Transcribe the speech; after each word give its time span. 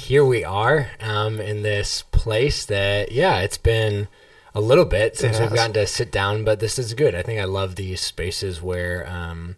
here 0.00 0.24
we 0.24 0.44
are 0.44 0.90
um, 1.00 1.40
in 1.40 1.62
this 1.62 2.02
place 2.10 2.64
that, 2.66 3.12
yeah, 3.12 3.40
it's 3.40 3.58
been 3.58 4.08
a 4.54 4.60
little 4.60 4.84
bit 4.84 5.16
since 5.16 5.38
we've 5.38 5.52
gotten 5.54 5.74
to 5.74 5.86
sit 5.86 6.10
down, 6.10 6.44
but 6.44 6.58
this 6.60 6.78
is 6.78 6.94
good. 6.94 7.14
I 7.14 7.22
think 7.22 7.40
I 7.40 7.44
love 7.44 7.76
these 7.76 8.00
spaces 8.00 8.60
where, 8.60 9.08
um, 9.08 9.56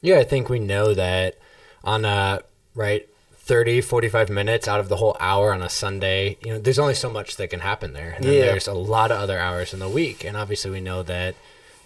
yeah, 0.00 0.18
I 0.18 0.24
think 0.24 0.48
we 0.48 0.58
know 0.58 0.94
that 0.94 1.38
on 1.84 2.04
a, 2.04 2.42
right, 2.74 3.06
30, 3.34 3.80
45 3.80 4.28
minutes 4.30 4.66
out 4.68 4.80
of 4.80 4.88
the 4.88 4.96
whole 4.96 5.16
hour 5.20 5.52
on 5.52 5.62
a 5.62 5.68
Sunday, 5.68 6.36
you 6.44 6.52
know, 6.52 6.58
there's 6.58 6.78
only 6.78 6.94
so 6.94 7.10
much 7.10 7.36
that 7.36 7.50
can 7.50 7.60
happen 7.60 7.92
there. 7.92 8.10
And 8.10 8.24
then 8.24 8.34
Yeah. 8.34 8.40
there's 8.46 8.68
a 8.68 8.74
lot 8.74 9.10
of 9.10 9.18
other 9.18 9.38
hours 9.38 9.72
in 9.72 9.80
the 9.80 9.88
week. 9.88 10.24
And 10.24 10.36
obviously 10.36 10.70
we 10.70 10.80
know 10.80 11.02
that 11.04 11.34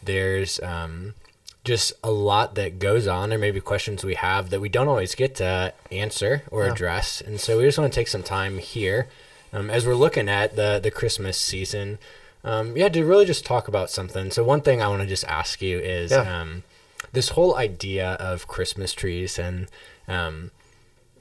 there's 0.02 0.60
um, 0.60 1.14
just 1.64 1.92
a 2.04 2.10
lot 2.10 2.54
that 2.56 2.78
goes 2.78 3.06
on 3.06 3.32
or 3.32 3.38
maybe 3.38 3.58
questions 3.60 4.04
we 4.04 4.14
have 4.14 4.50
that 4.50 4.60
we 4.60 4.68
don't 4.68 4.88
always 4.88 5.14
get 5.14 5.34
to 5.36 5.72
answer 5.90 6.42
or 6.50 6.66
Yeah. 6.66 6.72
address. 6.72 7.20
And 7.22 7.40
so 7.40 7.56
we 7.58 7.64
just 7.64 7.78
want 7.78 7.90
to 7.92 7.98
take 7.98 8.08
some 8.08 8.22
time 8.22 8.58
here 8.58 9.08
um, 9.52 9.70
as 9.70 9.86
we're 9.86 9.94
looking 9.94 10.28
at 10.28 10.56
the, 10.56 10.78
the 10.82 10.90
Christmas 10.90 11.38
season. 11.38 11.98
Um, 12.44 12.76
yeah, 12.76 12.90
to 12.90 13.04
really 13.04 13.24
just 13.24 13.46
talk 13.46 13.68
about 13.68 13.88
something. 13.90 14.30
So 14.30 14.44
one 14.44 14.60
thing 14.60 14.82
I 14.82 14.88
want 14.88 15.00
to 15.02 15.08
just 15.08 15.24
ask 15.24 15.62
you 15.62 15.78
is 15.78 16.10
Yeah. 16.10 16.40
um, 16.42 16.64
this 17.12 17.30
whole 17.30 17.56
idea 17.56 18.12
of 18.20 18.46
Christmas 18.46 18.92
trees 18.92 19.38
and 19.38 19.68
um, 20.06 20.50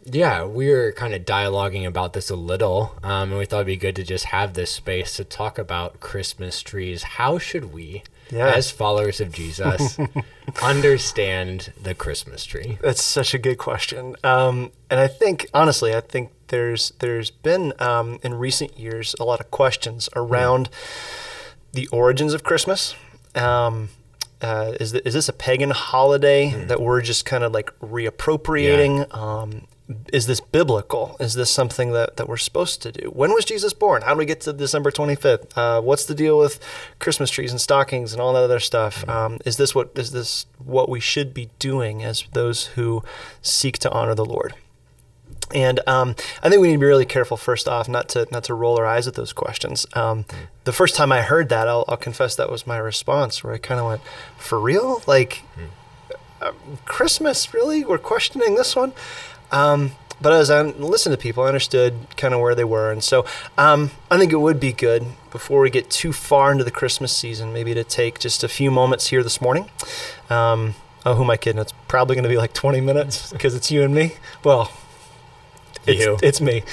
yeah, 0.05 0.43
we 0.43 0.69
were 0.69 0.91
kind 0.91 1.13
of 1.13 1.21
dialoguing 1.23 1.87
about 1.87 2.11
this 2.11 2.29
a 2.29 2.35
little, 2.35 2.97
um, 3.03 3.29
and 3.29 3.37
we 3.37 3.45
thought 3.45 3.57
it'd 3.59 3.67
be 3.67 3.77
good 3.77 3.95
to 3.95 4.03
just 4.03 4.25
have 4.25 4.53
this 4.53 4.69
space 4.71 5.15
to 5.15 5.23
talk 5.23 5.57
about 5.57 6.01
Christmas 6.01 6.61
trees. 6.61 7.03
How 7.03 7.37
should 7.37 7.71
we, 7.71 8.03
Yeah. 8.31 8.47
as 8.47 8.71
followers 8.71 9.21
of 9.21 9.31
Jesus, 9.31 9.97
understand 10.63 11.71
the 11.81 11.93
Christmas 11.93 12.45
tree? 12.45 12.77
That's 12.81 13.03
such 13.03 13.33
a 13.33 13.37
good 13.37 13.57
question, 13.57 14.15
um, 14.23 14.71
and 14.89 14.99
I 14.99 15.07
think 15.07 15.47
honestly, 15.53 15.93
I 15.95 16.01
think 16.01 16.31
there's 16.47 16.93
there's 16.99 17.31
been 17.31 17.73
um, 17.79 18.19
in 18.23 18.35
recent 18.35 18.77
years 18.77 19.15
a 19.19 19.23
lot 19.23 19.39
of 19.39 19.51
questions 19.51 20.09
around 20.15 20.69
the 21.71 21.87
origins 21.87 22.33
of 22.33 22.43
Christmas. 22.43 22.95
Um, 23.35 23.89
uh, 24.41 24.73
is, 24.79 24.91
th- 24.91 25.05
is 25.05 25.13
this 25.13 25.29
a 25.29 25.33
pagan 25.33 25.69
holiday 25.71 26.51
that 26.65 26.81
we're 26.81 27.01
just 27.01 27.25
kind 27.25 27.43
of 27.45 27.53
like 27.53 27.71
reappropriating? 27.79 29.13
Um, 29.15 29.65
is 30.13 30.27
this 30.27 30.39
biblical? 30.39 31.17
Is 31.19 31.33
this 31.33 31.49
something 31.49 31.91
that, 31.91 32.15
that 32.17 32.29
we're 32.29 32.37
supposed 32.37 32.81
to 32.83 32.91
do? 32.91 33.09
When 33.09 33.33
was 33.33 33.43
Jesus 33.43 33.73
born? 33.73 34.01
How 34.03 34.13
do 34.13 34.17
we 34.17 34.25
get 34.25 34.41
to 34.41 34.53
December 34.53 34.91
25th? 34.91 35.57
Uh, 35.57 35.81
what's 35.81 36.05
the 36.05 36.15
deal 36.15 36.37
with 36.37 36.59
Christmas 36.99 37.29
trees 37.29 37.51
and 37.51 37.59
stockings 37.59 38.13
and 38.13 38.21
all 38.21 38.33
that 38.33 38.43
other 38.43 38.59
stuff? 38.59 39.07
Um, 39.09 39.39
is 39.45 39.57
this 39.57 39.75
what 39.75 39.91
is 39.95 40.11
this 40.11 40.45
what 40.63 40.87
we 40.87 40.99
should 40.99 41.33
be 41.33 41.49
doing 41.59 42.03
as 42.03 42.23
those 42.31 42.67
who 42.67 43.03
seek 43.41 43.77
to 43.79 43.91
honor 43.91 44.15
the 44.15 44.25
Lord? 44.25 44.53
And 45.53 45.81
um, 45.87 46.15
I 46.41 46.49
think 46.49 46.61
we 46.61 46.69
need 46.69 46.75
to 46.75 46.79
be 46.79 46.85
really 46.85 47.05
careful. 47.05 47.35
First 47.35 47.67
off, 47.67 47.89
not 47.89 48.07
to 48.09 48.25
not 48.31 48.45
to 48.45 48.53
roll 48.53 48.77
our 48.77 48.85
eyes 48.85 49.07
at 49.07 49.15
those 49.15 49.33
questions. 49.33 49.85
Um, 49.93 50.25
the 50.63 50.71
first 50.71 50.95
time 50.95 51.11
I 51.11 51.21
heard 51.21 51.49
that, 51.49 51.67
I'll, 51.67 51.83
I'll 51.87 51.97
confess 51.97 52.35
that 52.37 52.49
was 52.49 52.65
my 52.65 52.77
response, 52.77 53.43
where 53.43 53.53
I 53.53 53.57
kind 53.57 53.79
of 53.79 53.85
went, 53.87 54.01
"For 54.37 54.59
real? 54.59 55.03
Like 55.05 55.43
uh, 56.41 56.53
Christmas? 56.85 57.53
Really? 57.53 57.83
We're 57.83 57.97
questioning 57.97 58.55
this 58.55 58.75
one?" 58.75 58.93
Um, 59.53 59.91
but 60.21 60.33
as 60.33 60.49
I 60.49 60.61
listened 60.61 61.13
to 61.13 61.17
people, 61.17 61.43
I 61.43 61.47
understood 61.47 61.95
kind 62.17 62.33
of 62.33 62.39
where 62.39 62.55
they 62.55 62.63
were, 62.63 62.91
and 62.91 63.03
so 63.03 63.25
um, 63.57 63.91
I 64.09 64.17
think 64.17 64.31
it 64.31 64.37
would 64.37 64.59
be 64.59 64.71
good 64.71 65.05
before 65.31 65.61
we 65.61 65.69
get 65.69 65.89
too 65.89 66.13
far 66.13 66.51
into 66.51 66.63
the 66.63 66.71
Christmas 66.71 67.15
season, 67.15 67.53
maybe 67.53 67.73
to 67.73 67.83
take 67.83 68.19
just 68.19 68.43
a 68.43 68.47
few 68.47 68.71
moments 68.71 69.07
here 69.07 69.23
this 69.23 69.41
morning. 69.41 69.69
Um, 70.29 70.75
oh, 71.05 71.15
who 71.15 71.23
am 71.23 71.29
I 71.29 71.37
kidding? 71.37 71.61
It's 71.61 71.73
probably 71.87 72.15
going 72.15 72.23
to 72.23 72.29
be 72.29 72.37
like 72.37 72.53
20 72.53 72.81
minutes 72.81 73.31
because 73.33 73.55
it's 73.55 73.69
you 73.71 73.83
and 73.83 73.93
me. 73.93 74.13
Well, 74.43 74.71
it's, 75.85 76.01
You. 76.01 76.17
it's 76.23 76.39
me. 76.39 76.63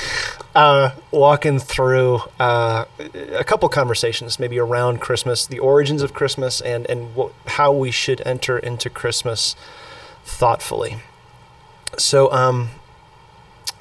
Uh, 0.55 0.91
walking 1.11 1.59
through 1.59 2.21
uh, 2.39 2.85
a 3.33 3.45
couple 3.45 3.69
conversations, 3.69 4.39
maybe 4.39 4.59
around 4.59 5.01
Christmas, 5.01 5.47
the 5.47 5.59
origins 5.59 6.03
of 6.03 6.15
Christmas, 6.15 6.61
and 6.61 6.87
and 6.87 7.15
what, 7.15 7.33
how 7.47 7.73
we 7.73 7.91
should 7.91 8.23
enter 8.25 8.59
into 8.59 8.89
Christmas 8.89 9.57
thoughtfully. 10.25 10.99
So, 11.99 12.31
um, 12.33 12.71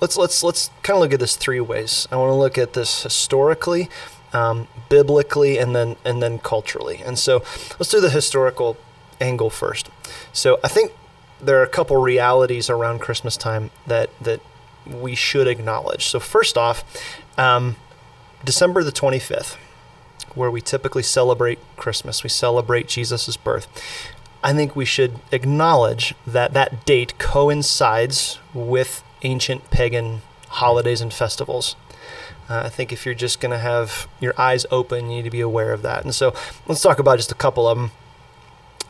let's 0.01 0.17
let's 0.17 0.43
let's 0.43 0.71
kind 0.83 0.97
of 0.97 1.01
look 1.01 1.13
at 1.13 1.19
this 1.19 1.35
three 1.35 1.59
ways. 1.59 2.07
I 2.11 2.15
want 2.17 2.29
to 2.29 2.35
look 2.35 2.57
at 2.57 2.73
this 2.73 3.03
historically, 3.03 3.89
um, 4.33 4.67
biblically, 4.89 5.57
and 5.57 5.75
then 5.75 5.95
and 6.03 6.21
then 6.21 6.39
culturally. 6.39 7.01
And 7.05 7.17
so, 7.19 7.43
let's 7.79 7.89
do 7.89 8.01
the 8.01 8.09
historical 8.09 8.77
angle 9.21 9.49
first. 9.49 9.89
So, 10.33 10.59
I 10.63 10.67
think 10.67 10.93
there 11.41 11.59
are 11.59 11.63
a 11.63 11.69
couple 11.69 11.97
realities 11.97 12.69
around 12.69 12.99
Christmas 12.99 13.37
time 13.37 13.71
that 13.87 14.09
that 14.19 14.41
we 14.85 15.15
should 15.15 15.47
acknowledge. 15.47 16.07
So, 16.07 16.19
first 16.19 16.57
off, 16.57 16.83
um, 17.37 17.75
December 18.43 18.83
the 18.83 18.91
twenty 18.91 19.19
fifth, 19.19 19.55
where 20.35 20.51
we 20.51 20.61
typically 20.61 21.03
celebrate 21.03 21.59
Christmas, 21.77 22.23
we 22.23 22.29
celebrate 22.29 22.87
Jesus' 22.87 23.37
birth. 23.37 23.67
I 24.43 24.53
think 24.53 24.75
we 24.75 24.85
should 24.85 25.19
acknowledge 25.31 26.15
that 26.25 26.53
that 26.53 26.85
date 26.85 27.17
coincides 27.17 28.39
with 28.53 29.03
ancient 29.23 29.69
pagan 29.69 30.21
holidays 30.47 31.01
and 31.01 31.13
festivals. 31.13 31.75
Uh, 32.49 32.63
I 32.65 32.69
think 32.69 32.91
if 32.91 33.05
you're 33.05 33.15
just 33.15 33.39
going 33.39 33.51
to 33.51 33.59
have 33.59 34.07
your 34.19 34.33
eyes 34.39 34.65
open, 34.71 35.09
you 35.09 35.17
need 35.17 35.23
to 35.23 35.29
be 35.29 35.41
aware 35.41 35.71
of 35.71 35.81
that. 35.83 36.03
And 36.03 36.15
so 36.15 36.33
let's 36.67 36.81
talk 36.81 36.99
about 36.99 37.17
just 37.17 37.31
a 37.31 37.35
couple 37.35 37.67
of 37.67 37.77
them. 37.77 37.91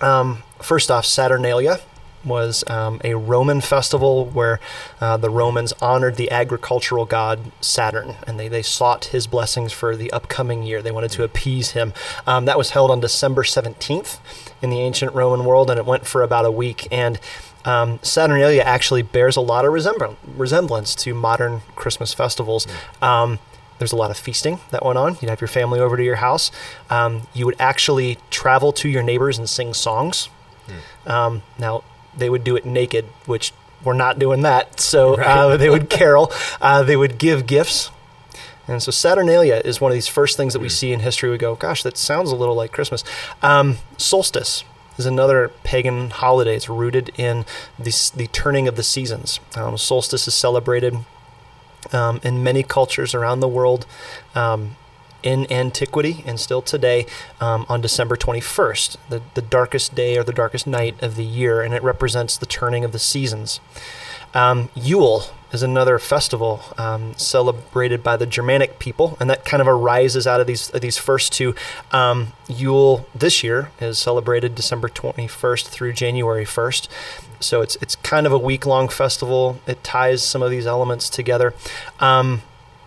Um, 0.02 0.44
first 0.62 0.90
off, 0.90 1.06
Saturnalia 1.06 1.81
was 2.24 2.63
um, 2.69 3.00
a 3.03 3.16
Roman 3.16 3.62
festival 3.62 4.25
where 4.25 4.59
uh, 5.00 5.18
the 5.18 5.30
Romans 5.30 5.74
honored 5.81 6.16
the 6.16 6.30
agricultural 6.31 7.06
god 7.06 7.52
Saturn 7.62 8.16
and 8.28 8.40
they, 8.40 8.47
they 8.47 8.62
sought 8.62 9.06
his 9.06 9.28
blessings 9.28 9.72
for 9.72 9.96
the 9.96 10.12
upcoming 10.12 10.63
year. 10.63 10.81
They 10.81 10.91
wanted 10.91 11.12
to 11.12 11.24
appease 11.24 11.72
him. 11.72 11.94
Um, 12.28 12.46
that 12.46 12.57
was 12.57 12.72
held 12.72 12.91
on 12.91 13.00
December 13.00 13.44
17th 13.44 14.19
in 14.62 14.69
the 14.69 14.80
ancient 14.80 15.13
Roman 15.13 15.46
world 15.46 15.69
and 15.69 15.80
it 15.80 15.85
went 15.85 16.06
for 16.06 16.24
about 16.24 16.46
a 16.46 16.52
week. 16.52 16.88
And 16.91 17.19
um, 17.66 18.00
Saturnalia 18.02 18.62
actually 18.62 19.01
bears 19.01 19.36
a 19.36 19.41
lot 19.41 19.66
of 19.66 19.74
resembl- 19.74 20.16
resemblance 20.36 20.96
to 20.96 21.13
modern 21.13 21.62
Christmas 21.75 22.13
festivals. 22.13 22.68
Um, 23.01 23.40
there's 23.78 23.91
a 23.94 23.96
lot 23.96 24.12
of 24.12 24.18
feasting 24.18 24.59
that 24.72 24.84
went 24.84 24.97
on. 24.97 25.18
You'd 25.22 25.30
have 25.30 25.41
your 25.41 25.47
family 25.47 25.80
over 25.80 25.96
to 25.96 26.03
your 26.03 26.18
house. 26.18 26.51
Um, 26.90 27.28
you 27.34 27.46
would 27.46 27.56
actually 27.59 28.18
travel 28.30 28.74
to 28.74 28.90
your 28.90 29.03
neighbors 29.03 29.38
and 29.38 29.50
sing 29.50 29.74
songs. 29.74 30.30
Um, 31.07 31.41
now, 31.57 31.84
they 32.19 32.30
would 32.30 32.44
do 32.44 32.56
it 32.56 32.66
naked, 32.66 33.06
which 33.25 33.53
we're 33.84 33.94
not 33.94 34.19
doing 34.19 34.41
that. 34.41 34.80
So 34.80 35.16
uh, 35.16 35.57
they 35.57 35.69
would 35.69 35.90
carol, 35.90 36.31
uh, 36.62 36.84
they 36.84 36.96
would 36.96 37.18
give 37.18 37.47
gifts. 37.47 37.91
And 38.68 38.84
so 38.84 38.91
Saturnalia 38.91 39.62
is 39.66 39.81
one 39.81 39.91
of 39.91 39.96
these 39.96 40.07
first 40.07 40.38
things 40.38 40.53
that 40.53 40.59
we 40.59 40.69
see 40.69 40.94
in 40.94 41.00
history. 41.00 41.31
We 41.31 41.40
go, 41.40 41.56
gosh, 41.56 41.81
that 41.81 41.97
sounds 41.97 42.30
a 42.30 42.35
little 42.35 42.53
like 42.53 42.72
Christmas. 42.72 43.03
Um, 43.41 43.78
solstice 43.97 44.63
is 44.97 45.07
another 45.07 45.50
pagan 45.63 46.12
holiday. 46.12 46.56
It's 46.56 46.69
rooted 46.69 47.12
in 47.18 47.46
the, 47.80 48.12
the 48.16 48.28
turning 48.28 48.68
of 48.68 48.75
the 48.75 48.84
seasons. 48.84 49.40
Um, 49.56 49.75
solstice 49.78 50.28
is 50.28 50.36
celebrated 50.36 50.97
um, 51.91 52.19
in 52.24 52.44
many 52.44 52.62
cultures 52.62 53.16
around 53.16 53.40
the 53.40 53.47
world 53.47 53.88
um, 54.36 54.75
in 55.24 55.52
antiquity 55.52 56.24
and 56.25 56.40
still 56.40 56.62
today 56.62 57.06
um, 57.41 57.66
on 57.69 57.81
December 57.81 58.16
21st, 58.16 58.97
the, 59.09 59.22
the 59.34 59.41
darkest 59.41 59.96
day 59.96 60.18
or 60.18 60.24
the 60.24 60.34
darkest 60.34 60.68
night 60.68 61.02
of 61.02 61.16
the 61.16 61.25
year, 61.25 61.62
and 61.62 61.74
it 61.74 61.84
represents 61.84 62.38
the 62.38 62.46
turning 62.46 62.84
of 62.84 62.91
the 62.91 63.00
seasons. 63.00 63.59
Um, 64.34 64.69
Yule 64.75 65.24
is 65.52 65.63
another 65.63 65.97
festival 65.97 66.62
um, 66.78 67.16
celebrated 67.18 68.03
by 68.03 68.18
the 68.18 68.25
Germanic 68.25 68.80
people, 68.80 69.18
and 69.19 69.30
that 69.30 69.46
kind 69.46 69.62
of 69.62 69.68
arises 69.68 70.28
out 70.28 70.40
of 70.40 70.47
these 70.47 70.68
these 70.69 70.97
first 70.97 71.34
two. 71.34 71.56
Um, 71.91 72.34
Yule 72.47 73.07
this 73.16 73.44
year 73.44 73.72
is 73.80 73.97
celebrated 73.97 74.56
December 74.56 74.89
21st 74.89 75.68
through 75.68 75.94
January 75.94 76.45
1st, 76.45 76.88
so 77.39 77.62
it's 77.62 77.75
it's 77.81 77.95
kind 77.95 78.25
of 78.25 78.31
a 78.31 78.38
week 78.38 78.66
long 78.66 78.89
festival. 78.89 79.60
It 79.66 79.83
ties 79.83 80.24
some 80.24 80.44
of 80.44 80.51
these 80.51 80.68
elements 80.68 81.10
together. 81.10 81.54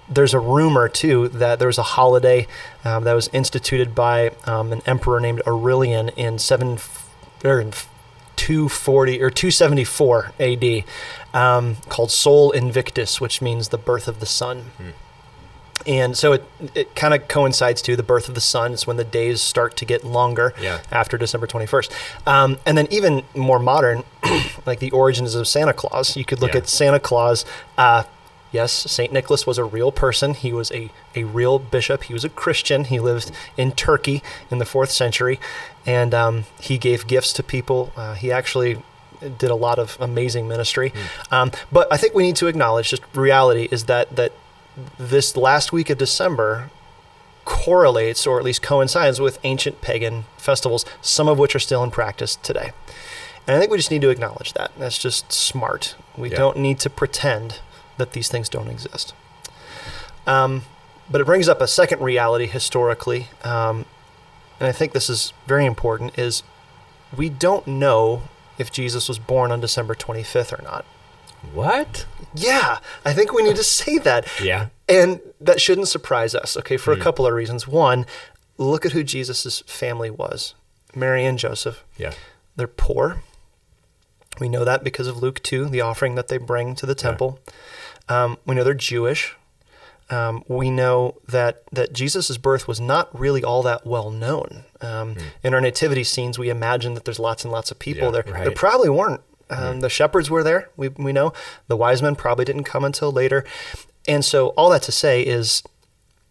There's 0.08 0.34
a 0.34 0.40
rumor 0.40 0.88
too 0.88 1.28
that 1.28 1.58
there 1.58 1.68
was 1.68 1.78
a 1.78 1.82
holiday 1.82 2.46
um, 2.84 3.04
that 3.04 3.14
was 3.14 3.28
instituted 3.32 3.94
by 3.94 4.32
um, 4.44 4.72
an 4.72 4.82
emperor 4.86 5.20
named 5.20 5.42
Aurelian 5.46 6.10
in 6.10 6.38
seven 6.38 6.78
or 7.44 7.60
in 7.60 7.72
240 8.36 9.22
or 9.22 9.30
274 9.30 10.32
AD 10.40 10.84
um, 11.32 11.76
called 11.88 12.10
Sol 12.10 12.50
Invictus, 12.50 13.20
which 13.20 13.40
means 13.40 13.68
the 13.68 13.78
birth 13.78 14.08
of 14.08 14.20
the 14.20 14.26
sun. 14.26 14.66
And 15.86 16.16
so 16.16 16.32
it, 16.34 16.44
it 16.74 16.94
kind 16.94 17.12
of 17.12 17.26
coincides 17.26 17.82
to 17.82 17.96
the 17.96 18.04
birth 18.04 18.28
of 18.28 18.36
the 18.36 18.40
sun. 18.40 18.72
It's 18.72 18.86
when 18.86 18.98
the 18.98 19.04
days 19.04 19.40
start 19.40 19.76
to 19.78 19.84
get 19.84 20.04
longer 20.04 20.54
Yeah. 20.60 20.80
after 20.92 21.18
December 21.18 21.46
21st. 21.48 21.90
Um, 22.26 22.58
and 22.64 22.78
then 22.78 22.86
even 22.90 23.24
more 23.34 23.58
modern, 23.58 24.04
like 24.66 24.78
the 24.78 24.92
origins 24.92 25.34
of 25.34 25.48
Santa 25.48 25.72
Claus, 25.72 26.16
you 26.16 26.24
could 26.24 26.40
look 26.40 26.52
Yeah. 26.52 26.58
at 26.58 26.68
Santa 26.68 27.00
Claus. 27.00 27.44
Uh, 27.76 28.04
yes, 28.52 28.72
St. 28.72 29.12
Nicholas 29.12 29.46
was 29.46 29.58
a 29.58 29.64
real 29.64 29.90
person. 29.90 30.34
He 30.34 30.52
was 30.52 30.70
a, 30.72 30.90
a 31.16 31.24
real 31.24 31.58
bishop. 31.58 32.04
He 32.04 32.12
was 32.14 32.24
a 32.24 32.28
Christian. 32.28 32.84
He 32.84 33.00
lived 33.00 33.32
in 33.56 33.72
Turkey 33.72 34.22
in 34.50 34.58
the 34.58 34.64
fourth 34.64 34.90
century. 34.90 35.40
And 35.84 36.14
um, 36.14 36.44
he 36.60 36.78
gave 36.78 37.06
gifts 37.08 37.32
to 37.34 37.42
people. 37.42 37.92
Uh, 37.96 38.14
he 38.14 38.30
actually 38.30 38.82
did 39.20 39.50
a 39.50 39.54
lot 39.56 39.78
of 39.78 39.96
amazing 40.00 40.46
ministry. 40.46 40.92
Um, 41.30 41.50
but 41.72 41.88
I 41.92 41.96
think 41.96 42.14
we 42.14 42.22
need 42.22 42.36
to 42.36 42.46
acknowledge 42.46 42.90
just 42.90 43.02
reality 43.14 43.68
is 43.72 43.84
that 43.86 44.14
that 44.16 44.32
this 44.98 45.36
last 45.36 45.72
week 45.72 45.90
of 45.90 45.98
December 45.98 46.70
correlates 47.44 48.26
or 48.26 48.38
at 48.38 48.44
least 48.44 48.62
coincides 48.62 49.20
with 49.20 49.38
ancient 49.44 49.80
pagan 49.80 50.24
festivals, 50.36 50.84
some 51.00 51.28
of 51.28 51.38
which 51.38 51.54
are 51.54 51.58
still 51.60 51.82
in 51.82 51.90
practice 51.90 52.36
today. 52.36 52.72
And 53.46 53.56
I 53.56 53.58
think 53.58 53.70
we 53.72 53.76
just 53.78 53.90
need 53.90 54.02
to 54.02 54.10
acknowledge 54.10 54.52
that. 54.54 54.70
That's 54.78 54.98
just 54.98 55.32
smart. 55.32 55.96
We 56.16 56.30
Yeah. 56.30 56.36
don't 56.36 56.58
need 56.58 56.78
to 56.80 56.90
pretend 56.90 57.60
that 58.02 58.12
these 58.12 58.28
things 58.28 58.48
don't 58.48 58.68
exist. 58.68 59.14
Um, 60.26 60.62
but 61.08 61.20
it 61.20 61.24
brings 61.24 61.48
up 61.48 61.60
a 61.60 61.68
second 61.68 62.00
reality 62.00 62.46
historically, 62.46 63.28
um, 63.44 63.86
and 64.58 64.68
I 64.68 64.72
think 64.72 64.92
this 64.92 65.08
is 65.08 65.32
very 65.46 65.66
important, 65.66 66.18
is 66.18 66.42
we 67.16 67.28
don't 67.28 67.66
know 67.66 68.22
if 68.58 68.72
Jesus 68.72 69.08
was 69.08 69.18
born 69.18 69.52
on 69.52 69.60
December 69.60 69.94
25th 69.94 70.58
or 70.58 70.62
not. 70.62 70.84
What? 71.52 72.06
Yeah, 72.34 72.78
I 73.04 73.12
think 73.12 73.32
we 73.32 73.42
need 73.42 73.56
to 73.56 73.64
say 73.80 73.98
that. 73.98 74.26
Yeah. 74.42 74.68
And 74.88 75.20
that 75.40 75.60
shouldn't 75.60 75.88
surprise 75.88 76.34
us, 76.34 76.56
okay, 76.56 76.76
for 76.76 76.92
a 76.92 76.96
couple 76.96 77.26
of 77.26 77.34
reasons. 77.34 77.66
One, 77.66 78.04
look 78.58 78.84
at 78.84 78.92
who 78.92 79.02
Jesus' 79.02 79.62
family 79.66 80.10
was 80.10 80.54
Mary 80.94 81.24
and 81.24 81.38
Joseph. 81.38 81.84
Yeah. 81.96 82.12
They're 82.56 82.66
poor. 82.66 83.22
We 84.40 84.48
know 84.48 84.64
that 84.64 84.84
because 84.84 85.06
of 85.06 85.22
Luke 85.22 85.42
2, 85.42 85.66
the 85.66 85.80
offering 85.80 86.14
that 86.14 86.28
they 86.28 86.38
bring 86.38 86.74
to 86.76 86.86
the 86.86 86.94
temple. 86.94 87.38
Um, 88.08 88.38
we 88.46 88.54
know 88.54 88.64
they're 88.64 88.74
Jewish. 88.74 89.34
Um, 90.10 90.44
we 90.46 90.68
know 90.70 91.16
that, 91.28 91.62
that 91.72 91.92
Jesus' 91.94 92.36
birth 92.36 92.68
was 92.68 92.80
not 92.80 93.18
really 93.18 93.42
all 93.42 93.62
that 93.62 93.86
well 93.86 94.10
known. 94.10 94.64
Um, 94.80 95.16
In 95.42 95.54
our 95.54 95.60
nativity 95.60 96.04
scenes, 96.04 96.38
we 96.38 96.50
imagine 96.50 96.94
that 96.94 97.04
there's 97.06 97.18
lots 97.20 97.44
and 97.44 97.52
lots 97.52 97.70
of 97.70 97.78
people 97.78 98.06
Yeah, 98.14 98.22
there. 98.22 98.44
There 98.44 98.50
probably 98.50 98.90
weren't. 98.90 99.22
Um, 99.48 99.80
The 99.80 99.88
shepherds 99.88 100.28
were 100.28 100.42
there, 100.42 100.68
we, 100.76 100.88
we 100.88 101.12
know. 101.12 101.32
The 101.68 101.76
wise 101.76 102.02
men 102.02 102.14
probably 102.16 102.44
didn't 102.44 102.64
come 102.64 102.84
until 102.84 103.10
later. 103.12 103.44
And 104.06 104.24
so, 104.24 104.48
all 104.48 104.68
that 104.70 104.82
to 104.82 104.92
say 104.92 105.22
is 105.22 105.62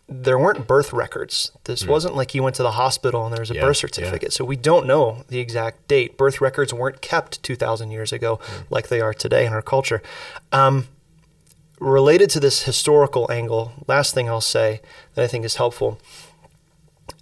there 0.10 0.38
weren't 0.38 0.68
birth 0.68 0.92
records. 0.92 1.52
This 1.64 1.88
wasn't 1.88 2.16
like 2.18 2.36
you 2.36 2.44
went 2.44 2.58
to 2.58 2.64
the 2.64 2.72
hospital 2.74 3.24
and 3.26 3.34
there 3.34 3.40
was 3.42 3.50
a 3.50 3.56
Yeah, 3.56 3.62
birth 3.62 3.78
yeah. 3.82 3.88
certificate. 3.88 4.34
So 4.34 4.44
we 4.44 4.58
don't 4.58 4.86
know 4.86 5.24
the 5.30 5.40
exact 5.40 5.88
date. 5.88 6.18
Birth 6.18 6.42
records 6.42 6.74
weren't 6.74 7.02
kept 7.02 7.42
2,000 7.44 7.92
years 7.92 8.12
ago 8.12 8.38
like 8.70 8.90
they 8.90 9.00
are 9.00 9.14
today 9.14 9.46
in 9.46 9.54
our 9.54 9.62
culture. 9.62 10.02
Um, 10.52 10.88
related 11.82 12.30
to 12.30 12.40
this 12.40 12.64
historical 12.64 13.30
angle, 13.32 13.74
last 13.88 14.14
thing 14.14 14.30
I'll 14.30 14.40
say 14.40 14.82
that 15.16 15.24
I 15.24 15.28
think 15.28 15.44
is 15.44 15.56
helpful. 15.56 16.00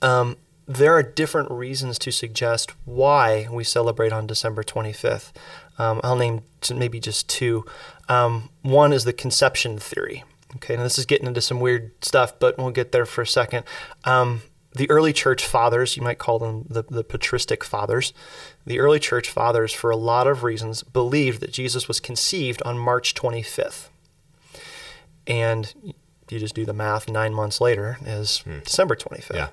Um, 0.02 0.36
there 0.68 0.94
are 0.94 1.02
different 1.02 1.50
reasons 1.50 1.98
to 2.00 2.12
suggest 2.12 2.74
why 2.86 3.48
we 3.50 3.64
celebrate 3.64 4.12
on 4.12 4.28
December 4.28 4.62
25th. 4.62 5.32
Um, 5.80 6.02
I'll 6.04 6.18
name 6.18 6.42
maybe 6.76 7.00
just 7.00 7.30
two. 7.30 7.66
Um, 8.10 8.50
one 8.62 8.92
is 8.92 9.06
the 9.06 9.14
conception 9.14 9.80
theory. 9.80 10.26
Okay, 10.58 10.76
now 10.76 10.84
this 10.84 11.00
is 11.00 11.06
getting 11.06 11.28
into 11.28 11.42
some 11.42 11.62
weird 11.62 11.92
stuff, 12.04 12.38
but 12.38 12.58
we'll 12.58 12.72
get 12.72 12.92
there 12.92 13.06
for 13.06 13.22
a 13.22 13.28
second. 13.28 13.64
Um, 14.04 14.42
the 14.74 14.90
early 14.90 15.14
church 15.14 15.46
fathers, 15.46 15.96
you 15.96 16.04
might 16.04 16.20
call 16.20 16.38
them 16.38 16.66
the, 16.70 16.84
the 16.84 17.04
patristic 17.04 17.64
fathers, 17.64 18.14
the 18.66 18.80
early 18.80 19.00
church 19.00 19.30
fathers, 19.30 19.74
for 19.74 19.90
a 19.90 19.96
lot 19.96 20.28
of 20.28 20.44
reasons, 20.44 20.84
believed 20.84 21.40
that 21.40 21.54
Jesus 21.54 21.88
was 21.88 22.00
conceived 22.00 22.62
on 22.64 22.78
March 22.78 23.16
25th. 23.16 23.88
And 25.30 25.74
you 26.30 26.40
just 26.40 26.56
do 26.56 26.66
the 26.66 26.74
math, 26.74 27.10
nine 27.10 27.34
months 27.34 27.62
later 27.62 27.98
is 28.06 28.44
December 28.64 28.96
25th. 28.96 29.36
Yeah. 29.36 29.50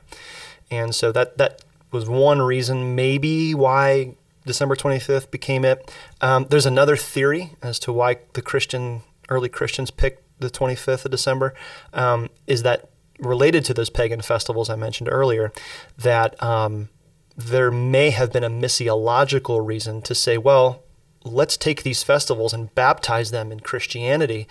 And 0.70 0.94
so 0.94 1.12
that 1.12 1.38
that 1.38 1.62
was 1.92 2.08
one 2.08 2.42
reason, 2.42 2.94
maybe 2.94 3.54
why 3.54 4.16
December 4.44 4.76
25th 4.76 5.30
became 5.30 5.64
it. 5.64 5.92
Um, 6.20 6.46
there's 6.50 6.66
another 6.66 6.96
theory 6.96 7.52
as 7.62 7.78
to 7.80 7.92
why 7.92 8.18
the 8.32 8.42
Christian 8.42 9.02
early 9.28 9.48
Christians 9.48 9.90
picked 9.90 10.22
the 10.38 10.50
25th 10.50 11.04
of 11.04 11.10
December. 11.10 11.54
Um, 11.92 12.30
is 12.46 12.62
that 12.62 12.88
related 13.18 13.64
to 13.66 13.74
those 13.74 13.90
pagan 13.90 14.20
festivals 14.20 14.70
I 14.70 14.76
mentioned 14.76 15.08
earlier? 15.10 15.52
That 15.98 16.40
um, 16.42 16.88
there 17.36 17.70
may 17.70 18.10
have 18.10 18.32
been 18.32 18.44
a 18.44 18.50
missiological 18.50 19.64
reason 19.64 20.02
to 20.02 20.14
say, 20.14 20.38
well, 20.38 20.82
let's 21.24 21.56
take 21.56 21.82
these 21.82 22.02
festivals 22.02 22.52
and 22.52 22.74
baptize 22.74 23.30
them 23.30 23.50
in 23.50 23.60
Christianity, 23.60 24.46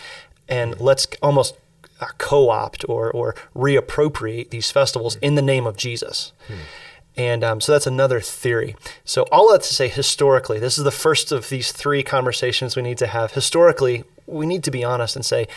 and 0.47 0.79
let's 0.79 1.07
almost 1.21 1.55
uh, 1.99 2.07
co-opt 2.17 2.85
or, 2.87 3.11
or 3.11 3.35
reappropriate 3.55 4.49
these 4.49 4.71
festivals 4.71 5.15
in 5.17 5.35
the 5.35 5.41
name 5.41 5.65
of 5.65 5.77
Jesus. 5.77 6.33
And 7.17 7.43
um, 7.43 7.61
so 7.61 7.71
that's 7.71 7.87
another 7.87 8.19
theory. 8.19 8.75
So 9.05 9.23
all 9.31 9.51
that 9.51 9.61
to 9.61 9.73
say, 9.73 9.87
historically, 9.87 10.59
this 10.59 10.77
is 10.77 10.83
the 10.83 10.91
first 10.91 11.31
of 11.31 11.47
these 11.49 11.71
three 11.71 12.03
conversations 12.03 12.75
we 12.75 12.81
need 12.81 12.97
to 12.97 13.07
have. 13.07 13.31
Historically, 13.31 14.03
we 14.27 14.45
need 14.45 14.63
to 14.65 14.71
be 14.71 14.83
honest 14.83 15.15
and 15.15 15.25
say, 15.25 15.47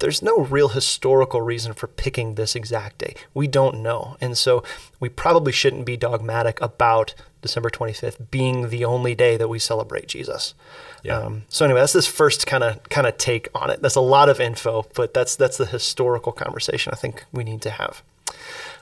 there's 0.00 0.22
no 0.22 0.38
real 0.38 0.68
historical 0.68 1.40
reason 1.40 1.72
for 1.72 1.86
picking 1.86 2.34
this 2.34 2.54
exact 2.54 2.98
day. 2.98 3.14
We 3.32 3.46
don't 3.46 3.82
know. 3.82 4.16
And 4.20 4.36
so 4.36 4.62
we 5.00 5.08
probably 5.08 5.52
shouldn't 5.52 5.86
be 5.86 5.96
dogmatic 5.96 6.60
about 6.60 7.14
December 7.44 7.68
25th 7.68 8.30
being 8.30 8.70
the 8.70 8.84
only 8.84 9.14
day 9.14 9.36
that 9.36 9.48
we 9.48 9.58
celebrate 9.58 10.08
Jesus. 10.08 10.54
Yeah. 11.02 11.18
Um, 11.18 11.42
so 11.50 11.66
anyway, 11.66 11.80
that's 11.80 11.92
this 11.92 12.06
first 12.06 12.46
kind 12.46 12.64
of 12.64 12.82
kind 12.88 13.06
of 13.06 13.18
take 13.18 13.48
on 13.54 13.68
it. 13.68 13.82
That's 13.82 13.94
a 13.94 14.00
lot 14.00 14.28
of 14.30 14.40
info, 14.40 14.86
but 14.94 15.12
that's 15.12 15.36
that's 15.36 15.58
the 15.58 15.66
historical 15.66 16.32
conversation 16.32 16.92
I 16.92 16.96
think 16.96 17.24
we 17.32 17.44
need 17.44 17.60
to 17.62 17.70
have. 17.70 18.02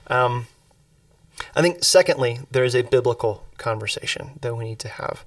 Um, 0.06 0.46
I 1.56 1.62
think 1.62 1.82
secondly, 1.82 2.38
there 2.50 2.64
is 2.64 2.76
a 2.76 2.82
biblical 2.82 3.44
conversation 3.58 4.38
that 4.40 4.54
we 4.54 4.64
need 4.64 4.78
to 4.78 4.88
have. 4.88 5.24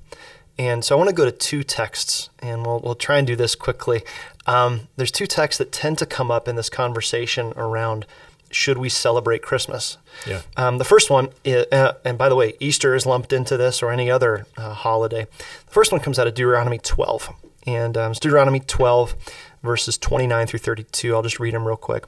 And 0.57 0.85
so 0.85 0.95
I 0.95 0.97
want 0.97 1.09
to 1.09 1.15
go 1.15 1.25
to 1.25 1.33
two 1.33 1.63
texts, 1.63 2.29
and 2.39 2.65
we'll, 2.65 2.79
we'll 2.79 2.95
try 2.95 3.17
and 3.17 3.27
do 3.27 3.35
this 3.35 3.55
quickly. 3.55 4.03
Um, 4.45 4.87
there's 4.95 5.11
two 5.11 5.27
texts 5.27 5.57
that 5.57 5.73
tend 5.73 5.97
to 5.97 6.05
come 6.05 6.31
up 6.31 6.47
in 6.47 6.55
this 6.55 6.69
conversation 6.69 7.51
around 7.57 8.05
should 8.51 8.77
we 8.77 8.89
celebrate 8.89 9.41
Christmas? 9.41 9.97
Yeah. 10.27 10.41
Um, 10.57 10.77
the 10.77 10.83
first 10.83 11.09
one, 11.09 11.29
uh, 11.45 11.93
and 12.03 12.17
by 12.17 12.29
the 12.29 12.35
way, 12.35 12.53
Easter 12.59 12.95
is 12.95 13.05
lumped 13.05 13.33
into 13.33 13.57
this 13.57 13.83
or 13.83 13.91
any 13.91 14.09
other 14.09 14.45
uh, 14.57 14.73
holiday. 14.73 15.27
The 15.65 15.71
first 15.71 15.91
one 15.91 16.01
comes 16.01 16.19
out 16.19 16.27
of 16.27 16.33
Deuteronomy 16.33 16.77
12. 16.77 17.29
And 17.67 17.97
um, 17.97 18.11
it's 18.11 18.19
Deuteronomy 18.19 18.59
12, 18.59 19.15
verses 19.63 19.97
29 19.97 20.47
through 20.47 20.59
32. 20.59 21.15
I'll 21.15 21.23
just 21.23 21.39
read 21.39 21.53
them 21.53 21.65
real 21.65 21.77
quick. 21.77 22.05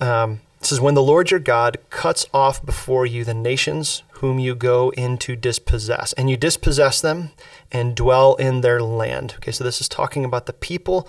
Um, 0.00 0.40
it 0.60 0.66
says, 0.66 0.80
When 0.80 0.94
the 0.94 1.02
Lord 1.02 1.30
your 1.30 1.40
God 1.40 1.78
cuts 1.90 2.26
off 2.34 2.64
before 2.64 3.06
you 3.06 3.24
the 3.24 3.34
nations 3.34 4.02
whom 4.12 4.38
you 4.38 4.54
go 4.54 4.90
in 4.90 5.16
to 5.18 5.36
dispossess, 5.36 6.12
and 6.14 6.28
you 6.28 6.36
dispossess 6.36 7.00
them 7.00 7.30
and 7.70 7.94
dwell 7.94 8.34
in 8.34 8.60
their 8.60 8.82
land. 8.82 9.34
Okay, 9.36 9.52
so 9.52 9.64
this 9.64 9.80
is 9.80 9.88
talking 9.88 10.24
about 10.24 10.46
the 10.46 10.52
people 10.52 11.08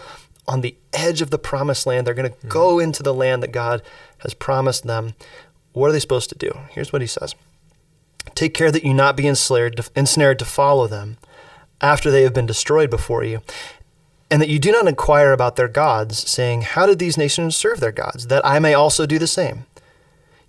on 0.49 0.61
the 0.61 0.75
edge 0.91 1.21
of 1.21 1.29
the 1.29 1.37
promised 1.37 1.85
land. 1.85 2.05
They're 2.05 2.13
going 2.13 2.33
to 2.33 2.47
go 2.47 2.75
hmm. 2.75 2.81
into 2.81 3.03
the 3.03 3.13
land 3.13 3.43
that 3.43 3.51
God 3.51 3.81
has 4.19 4.33
promised 4.33 4.85
them. 4.85 5.13
What 5.73 5.89
are 5.89 5.91
they 5.93 5.99
supposed 5.99 6.29
to 6.29 6.37
do? 6.37 6.51
Here's 6.71 6.91
what 6.91 7.01
he 7.01 7.07
says 7.07 7.35
Take 8.35 8.53
care 8.53 8.71
that 8.71 8.83
you 8.83 8.93
not 8.93 9.15
be 9.15 9.27
ensnared, 9.27 9.79
ensnared 9.95 10.39
to 10.39 10.45
follow 10.45 10.87
them 10.87 11.17
after 11.79 12.11
they 12.11 12.23
have 12.23 12.33
been 12.33 12.47
destroyed 12.47 12.89
before 12.89 13.23
you, 13.23 13.41
and 14.29 14.41
that 14.41 14.49
you 14.49 14.59
do 14.59 14.71
not 14.71 14.87
inquire 14.87 15.31
about 15.31 15.55
their 15.55 15.67
gods, 15.67 16.29
saying, 16.29 16.63
How 16.63 16.85
did 16.85 16.99
these 16.99 17.17
nations 17.17 17.55
serve 17.55 17.79
their 17.79 17.91
gods, 17.91 18.27
that 18.27 18.45
I 18.45 18.59
may 18.59 18.73
also 18.73 19.05
do 19.05 19.19
the 19.19 19.27
same? 19.27 19.65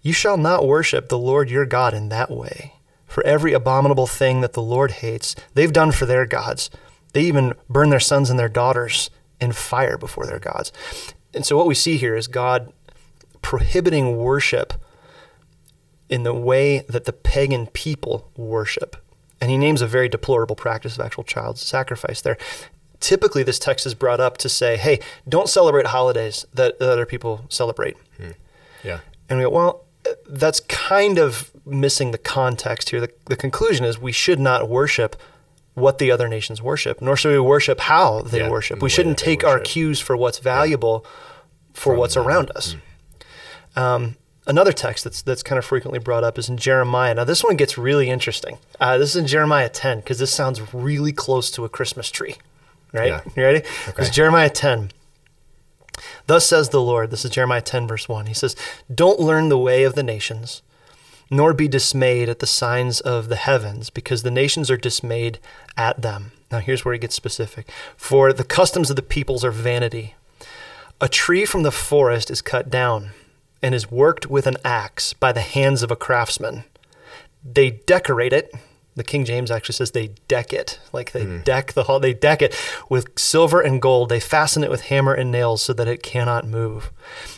You 0.02 0.14
shall 0.14 0.38
not 0.38 0.66
worship 0.66 1.08
the 1.08 1.18
Lord 1.18 1.50
your 1.50 1.66
God 1.66 1.92
in 1.92 2.08
that 2.08 2.30
way. 2.30 2.74
For 3.06 3.24
every 3.26 3.52
abominable 3.52 4.06
thing 4.06 4.40
that 4.40 4.54
the 4.54 4.62
Lord 4.62 4.92
hates, 4.92 5.36
they've 5.54 5.72
done 5.72 5.92
for 5.92 6.06
their 6.06 6.24
gods. 6.26 6.70
They 7.12 7.22
even 7.22 7.54
burn 7.68 7.90
their 7.90 8.00
sons 8.00 8.30
and 8.30 8.38
their 8.38 8.48
daughters 8.48 9.10
in 9.40 9.52
fire 9.52 9.96
before 9.96 10.26
their 10.26 10.38
gods. 10.38 10.72
And 11.32 11.46
so, 11.46 11.56
what 11.56 11.66
we 11.66 11.74
see 11.74 11.96
here 11.96 12.16
is 12.16 12.26
God 12.26 12.72
prohibiting 13.42 14.16
worship 14.16 14.74
in 16.08 16.24
the 16.24 16.34
way 16.34 16.84
that 16.88 17.04
the 17.04 17.12
pagan 17.12 17.66
people 17.68 18.30
worship. 18.36 18.96
And 19.40 19.50
he 19.50 19.56
names 19.56 19.80
a 19.80 19.86
very 19.86 20.08
deplorable 20.08 20.56
practice 20.56 20.98
of 20.98 21.04
actual 21.04 21.24
child 21.24 21.58
sacrifice 21.58 22.20
there. 22.20 22.36
Typically, 22.98 23.42
this 23.42 23.58
text 23.58 23.86
is 23.86 23.94
brought 23.94 24.20
up 24.20 24.36
to 24.38 24.48
say, 24.48 24.76
hey, 24.76 25.00
don't 25.26 25.48
celebrate 25.48 25.86
holidays 25.86 26.44
that, 26.52 26.78
that 26.78 26.90
other 26.90 27.06
people 27.06 27.46
celebrate. 27.48 27.96
Hmm. 28.18 28.32
Yeah. 28.84 29.00
And 29.28 29.38
we 29.38 29.44
go, 29.44 29.50
well, 29.50 29.84
that's 30.28 30.60
kind 30.60 31.18
of 31.18 31.50
missing 31.64 32.10
the 32.10 32.18
context 32.18 32.90
here. 32.90 33.00
The, 33.00 33.10
the 33.26 33.36
conclusion 33.36 33.86
is 33.86 33.98
we 33.98 34.12
should 34.12 34.40
not 34.40 34.68
worship 34.68 35.16
what 35.80 35.98
the 35.98 36.10
other 36.10 36.28
nations 36.28 36.62
worship, 36.62 37.00
nor 37.00 37.16
should 37.16 37.32
we 37.32 37.40
worship 37.40 37.80
how 37.80 38.20
they 38.22 38.38
Yeah, 38.40 38.50
worship. 38.50 38.80
We 38.82 38.90
shouldn't 38.90 39.18
that 39.18 39.24
take 39.24 39.42
our 39.44 39.58
cues 39.58 39.98
for 40.00 40.16
what's 40.16 40.38
valuable 40.38 41.04
for 41.72 41.92
From 41.92 41.98
what's 41.98 42.14
them. 42.14 42.26
around 42.26 42.50
us. 42.54 42.76
Um, 43.76 44.16
another 44.46 44.72
text 44.72 45.04
that's 45.04 45.22
that's 45.22 45.42
kind 45.42 45.58
of 45.58 45.64
frequently 45.64 45.98
brought 45.98 46.24
up 46.24 46.38
is 46.38 46.48
in 46.48 46.56
Jeremiah. 46.56 47.14
Now 47.14 47.24
this 47.24 47.42
one 47.42 47.56
gets 47.56 47.78
really 47.78 48.08
interesting. 48.10 48.58
Uh, 48.80 48.98
this 48.98 49.10
is 49.10 49.16
in 49.16 49.26
Jeremiah 49.26 49.68
10 49.68 49.98
because 50.00 50.18
this 50.18 50.32
sounds 50.32 50.60
really 50.74 51.12
close 51.12 51.50
to 51.52 51.64
a 51.64 51.68
Christmas 51.68 52.10
tree. 52.10 52.36
Right? 52.92 53.08
Yeah. 53.08 53.20
You 53.36 53.42
ready? 53.44 53.58
Okay. 53.88 54.02
It's 54.02 54.10
Jeremiah 54.10 54.50
10. 54.50 54.90
Thus 56.26 56.46
says 56.46 56.70
the 56.70 56.80
Lord. 56.80 57.10
This 57.10 57.24
is 57.24 57.30
Jeremiah 57.30 57.60
10, 57.60 57.86
verse 57.86 58.08
1. 58.08 58.26
He 58.26 58.34
says, 58.34 58.56
Don't 58.92 59.20
learn 59.20 59.48
the 59.48 59.58
way 59.58 59.84
of 59.84 59.94
the 59.94 60.02
nations 60.02 60.62
nor 61.30 61.54
be 61.54 61.68
dismayed 61.68 62.28
at 62.28 62.40
the 62.40 62.46
signs 62.46 63.00
of 63.00 63.28
the 63.28 63.36
heavens, 63.36 63.88
because 63.88 64.22
the 64.22 64.30
nations 64.30 64.70
are 64.70 64.76
dismayed 64.76 65.38
at 65.76 66.02
them. 66.02 66.32
Now, 66.50 66.58
here's 66.58 66.84
where 66.84 66.92
he 66.92 66.98
gets 66.98 67.14
specific. 67.14 67.70
For 67.96 68.32
the 68.32 68.44
customs 68.44 68.90
of 68.90 68.96
the 68.96 69.02
peoples 69.02 69.44
are 69.44 69.52
vanity. 69.52 70.14
A 71.00 71.08
tree 71.08 71.44
from 71.44 71.62
the 71.62 71.70
forest 71.70 72.30
is 72.30 72.42
cut 72.42 72.68
down 72.68 73.10
and 73.62 73.74
is 73.74 73.90
worked 73.90 74.28
with 74.28 74.46
an 74.46 74.56
axe 74.64 75.12
by 75.12 75.32
the 75.32 75.40
hands 75.40 75.82
of 75.82 75.90
a 75.90 75.96
craftsman. 75.96 76.64
They 77.44 77.70
decorate 77.70 78.32
it. 78.32 78.52
The 78.96 79.04
King 79.04 79.24
James 79.24 79.50
actually 79.50 79.74
says 79.74 79.92
they 79.92 80.08
deck 80.28 80.52
it, 80.52 80.80
like 80.92 81.12
they 81.12 81.24
hmm. 81.24 81.38
deck 81.42 81.72
the 81.72 81.84
hall. 81.84 82.00
They 82.00 82.12
deck 82.12 82.42
it 82.42 82.54
with 82.88 83.18
silver 83.18 83.60
and 83.60 83.80
gold. 83.80 84.08
They 84.08 84.20
fasten 84.20 84.64
it 84.64 84.70
with 84.70 84.82
hammer 84.82 85.14
and 85.14 85.30
nails 85.30 85.62
so 85.62 85.72
that 85.74 85.88
it 85.88 86.02
cannot 86.02 86.46
move. 86.46 86.90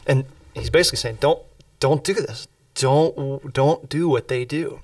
And 0.06 0.25
he's 0.54 0.70
basically 0.70 0.96
saying, 0.96 1.18
don't 1.20 1.40
don't 1.78 2.02
do 2.02 2.14
this. 2.14 2.49
Don't 2.74 3.52
don't 3.52 3.88
do 3.88 4.08
what 4.08 4.28
they 4.28 4.44
do. 4.44 4.80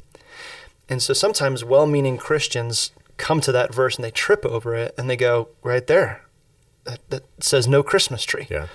And 0.88 1.02
so 1.02 1.12
sometimes 1.12 1.64
well-meaning 1.64 2.16
Christians 2.16 2.92
come 3.18 3.40
to 3.42 3.52
that 3.52 3.74
verse 3.74 3.96
and 3.96 4.04
they 4.04 4.10
trip 4.10 4.44
over 4.46 4.74
it 4.74 4.94
and 4.96 5.08
they 5.10 5.16
go 5.16 5.48
right 5.62 5.86
there. 5.86 6.22
That, 6.84 7.00
that 7.10 7.22
says 7.40 7.68
no 7.68 7.82
Christmas 7.82 8.24
tree 8.24 8.46
Yeah. 8.48 8.68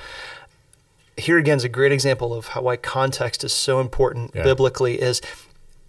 here 1.17 1.37
again 1.39 1.57
is 1.57 1.63
a 1.63 1.69
great 1.69 1.91
example 1.91 2.33
of 2.33 2.47
how 2.47 2.61
why 2.61 2.75
context 2.77 3.43
is 3.43 3.51
so 3.53 3.79
important 3.79 4.31
Yeah. 4.35 4.43
biblically 4.43 5.01
is 5.01 5.21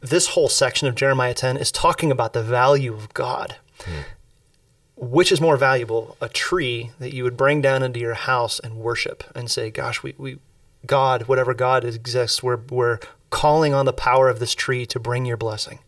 this 0.00 0.28
whole 0.28 0.48
section 0.48 0.86
of 0.88 0.94
Jeremiah 0.94 1.34
10 1.34 1.56
is 1.58 1.70
talking 1.72 2.10
about 2.10 2.32
the 2.32 2.42
value 2.42 2.94
of 2.94 3.12
God. 3.14 3.56
Hmm. 3.80 4.00
Which 4.96 5.32
is 5.32 5.40
more 5.40 5.56
valuable, 5.56 6.16
a 6.20 6.28
tree 6.28 6.92
that 7.00 7.12
you 7.12 7.24
would 7.24 7.36
bring 7.36 7.60
down 7.60 7.82
into 7.82 7.98
your 7.98 8.14
house 8.14 8.60
and 8.60 8.76
worship 8.76 9.24
and 9.34 9.50
say, 9.50 9.68
gosh, 9.70 10.02
we, 10.04 10.14
we 10.16 10.38
God, 10.86 11.22
whatever 11.28 11.54
God 11.54 11.84
exists, 11.84 12.42
we're, 12.42 12.56
we're 12.70 12.98
calling 13.30 13.74
on 13.74 13.86
the 13.86 13.92
power 13.92 14.28
of 14.28 14.38
this 14.38 14.54
tree 14.54 14.86
to 14.86 14.98
bring 15.00 15.24
your 15.24 15.36
blessing. 15.36 15.78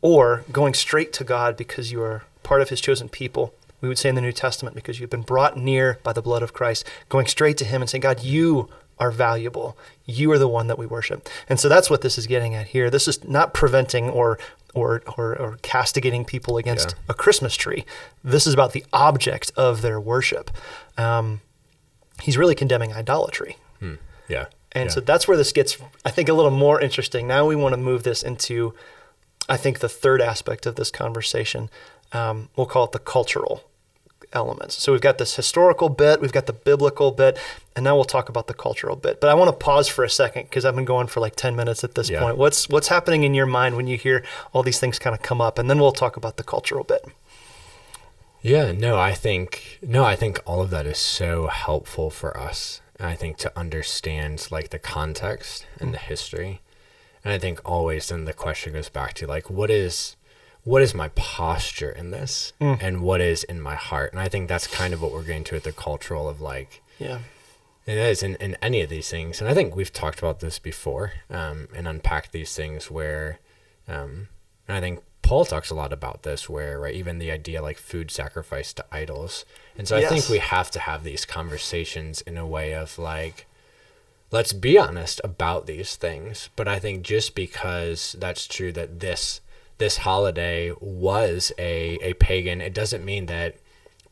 Or 0.00 0.44
going 0.52 0.74
straight 0.74 1.12
to 1.14 1.24
God 1.24 1.56
because 1.56 1.90
you 1.90 2.02
are 2.02 2.24
part 2.42 2.60
of 2.60 2.68
his 2.68 2.80
chosen 2.80 3.08
people. 3.08 3.54
We 3.80 3.88
would 3.88 3.98
say 3.98 4.10
in 4.10 4.14
the 4.14 4.20
New 4.20 4.32
Testament, 4.32 4.76
because 4.76 5.00
you've 5.00 5.10
been 5.10 5.22
brought 5.22 5.56
near 5.56 5.98
by 6.02 6.12
the 6.12 6.20
blood 6.22 6.42
of 6.42 6.52
Christ, 6.52 6.84
going 7.08 7.26
straight 7.26 7.56
to 7.58 7.64
him 7.64 7.80
and 7.80 7.88
saying, 7.88 8.02
God, 8.02 8.22
you 8.22 8.68
are 8.98 9.10
valuable. 9.10 9.76
You 10.04 10.30
are 10.32 10.38
the 10.38 10.48
one 10.48 10.66
that 10.68 10.78
we 10.78 10.86
worship. 10.86 11.28
And 11.48 11.58
so 11.58 11.68
that's 11.68 11.88
what 11.90 12.02
this 12.02 12.18
is 12.18 12.26
getting 12.26 12.54
at 12.54 12.68
here. 12.68 12.90
This 12.90 13.08
is 13.08 13.24
not 13.24 13.54
preventing 13.54 14.10
or 14.10 14.38
or 14.74 15.02
or, 15.16 15.36
or 15.38 15.58
castigating 15.62 16.24
people 16.24 16.58
against 16.58 16.90
Yeah. 16.90 17.04
a 17.08 17.14
Christmas 17.14 17.56
tree. 17.56 17.84
This 18.22 18.46
is 18.46 18.52
about 18.54 18.72
the 18.72 18.84
object 18.92 19.52
of 19.56 19.80
their 19.82 19.98
worship. 20.00 20.50
Um, 20.98 21.40
he's 22.22 22.36
really 22.36 22.54
condemning 22.54 22.92
idolatry. 22.92 23.56
Yeah. 24.28 24.46
And 24.72 24.86
yeah. 24.88 24.94
so 24.94 25.00
that's 25.00 25.28
where 25.28 25.36
this 25.36 25.52
gets, 25.52 25.76
I 26.04 26.10
think, 26.10 26.28
a 26.28 26.32
little 26.32 26.50
more 26.50 26.80
interesting. 26.80 27.26
Now 27.26 27.46
we 27.46 27.54
want 27.54 27.74
to 27.74 27.76
move 27.76 28.02
this 28.02 28.22
into, 28.22 28.74
I 29.48 29.56
think, 29.58 29.80
the 29.80 29.88
third 29.88 30.22
aspect 30.22 30.64
of 30.66 30.76
this 30.76 30.90
conversation. 30.90 31.68
Um, 32.12 32.48
we'll 32.56 32.66
call 32.66 32.84
it 32.84 32.92
the 32.92 32.98
cultural 32.98 33.62
elements. 34.32 34.82
So 34.82 34.92
we've 34.92 35.00
got 35.00 35.18
this 35.18 35.36
historical 35.36 35.88
bit, 35.88 36.20
we've 36.20 36.32
got 36.32 36.46
the 36.46 36.52
biblical 36.52 37.12
bit, 37.12 37.38
and 37.76 37.84
now 37.84 37.94
we'll 37.94 38.04
talk 38.04 38.28
about 38.28 38.46
the 38.46 38.54
cultural 38.54 38.96
bit. 38.96 39.20
But 39.20 39.30
I 39.30 39.34
want 39.34 39.48
to 39.48 39.64
pause 39.64 39.88
for 39.88 40.02
a 40.04 40.10
second 40.10 40.44
because 40.44 40.64
I've 40.64 40.74
been 40.74 40.84
going 40.84 41.06
for 41.06 41.20
like 41.20 41.36
10 41.36 41.54
minutes 41.54 41.84
at 41.84 41.94
this 41.94 42.10
Yeah. 42.10 42.20
point. 42.20 42.36
What's 42.36 42.68
what's 42.68 42.88
happening 42.88 43.22
in 43.24 43.34
your 43.34 43.46
mind 43.46 43.76
when 43.76 43.86
you 43.86 43.96
hear 43.96 44.24
all 44.52 44.62
these 44.62 44.80
things 44.80 44.98
kind 44.98 45.14
of 45.14 45.22
come 45.22 45.40
up? 45.40 45.58
And 45.58 45.68
then 45.70 45.78
we'll 45.78 45.92
talk 45.92 46.16
about 46.16 46.36
the 46.36 46.42
cultural 46.42 46.82
bit. 46.84 47.04
Yeah, 48.44 48.72
no, 48.72 48.98
I 48.98 49.14
think 49.14 49.78
no, 49.80 50.04
I 50.04 50.16
think 50.16 50.38
all 50.44 50.60
of 50.60 50.68
that 50.68 50.84
is 50.86 50.98
so 50.98 51.46
helpful 51.46 52.10
for 52.10 52.36
us. 52.38 52.82
And 52.98 53.08
I 53.08 53.14
think 53.14 53.38
to 53.38 53.58
understand 53.58 54.46
like 54.50 54.68
the 54.68 54.78
context 54.78 55.66
and 55.80 55.94
the 55.94 55.98
history. 55.98 56.60
And 57.24 57.32
I 57.32 57.38
think 57.38 57.58
always 57.64 58.10
then 58.10 58.26
the 58.26 58.34
question 58.34 58.74
goes 58.74 58.90
back 58.90 59.14
to 59.14 59.26
like 59.26 59.48
what 59.48 59.70
is 59.70 60.16
what 60.62 60.82
is 60.82 60.94
my 60.94 61.08
posture 61.14 61.90
in 61.90 62.10
this 62.10 62.52
and 62.60 63.00
what 63.00 63.22
is 63.22 63.44
in 63.44 63.62
my 63.62 63.76
heart? 63.76 64.12
And 64.12 64.20
I 64.20 64.28
think 64.28 64.48
that's 64.48 64.66
kind 64.66 64.92
of 64.92 65.00
what 65.00 65.12
we're 65.12 65.22
getting 65.24 65.44
to 65.44 65.56
at 65.56 65.64
the 65.64 65.72
cultural 65.72 66.28
of 66.28 66.42
like 66.42 66.82
Yeah. 66.98 67.20
it 67.86 67.96
is 67.96 68.22
in, 68.22 68.34
in 68.36 68.56
any 68.60 68.82
of 68.82 68.90
these 68.90 69.08
things. 69.08 69.40
And 69.40 69.48
I 69.48 69.54
think 69.54 69.74
we've 69.74 69.92
talked 69.92 70.18
about 70.18 70.40
this 70.40 70.58
before 70.58 71.12
um, 71.30 71.68
and 71.74 71.88
unpacked 71.88 72.32
these 72.32 72.54
things 72.54 72.90
where, 72.90 73.38
um, 73.88 74.28
and 74.68 74.76
I 74.76 74.80
think 74.80 75.00
Paul 75.24 75.46
talks 75.46 75.70
a 75.70 75.74
lot 75.74 75.92
about 75.92 76.22
this 76.22 76.50
where, 76.50 76.78
right, 76.78 76.94
even 76.94 77.18
the 77.18 77.30
idea 77.30 77.62
like 77.62 77.78
food 77.78 78.10
sacrifice 78.10 78.74
to 78.74 78.84
idols. 78.92 79.46
And 79.76 79.88
so 79.88 79.96
I 79.96 80.04
think 80.04 80.28
we 80.28 80.38
have 80.38 80.70
to 80.72 80.78
have 80.78 81.02
these 81.02 81.24
conversations 81.24 82.20
in 82.20 82.36
a 82.36 82.46
way 82.46 82.74
of 82.74 82.98
like, 82.98 83.46
let's 84.30 84.52
be 84.52 84.78
honest 84.78 85.22
about 85.24 85.66
these 85.66 85.96
things. 85.96 86.50
But 86.56 86.68
I 86.68 86.78
think 86.78 87.02
just 87.02 87.34
because 87.34 88.14
that's 88.18 88.46
true 88.46 88.70
that 88.72 89.00
this 89.00 89.40
this 89.78 89.96
holiday 89.98 90.72
was 90.78 91.52
a, 91.58 91.98
a 92.02 92.12
pagan, 92.14 92.60
it 92.60 92.74
doesn't 92.74 93.04
mean 93.04 93.26
that 93.26 93.56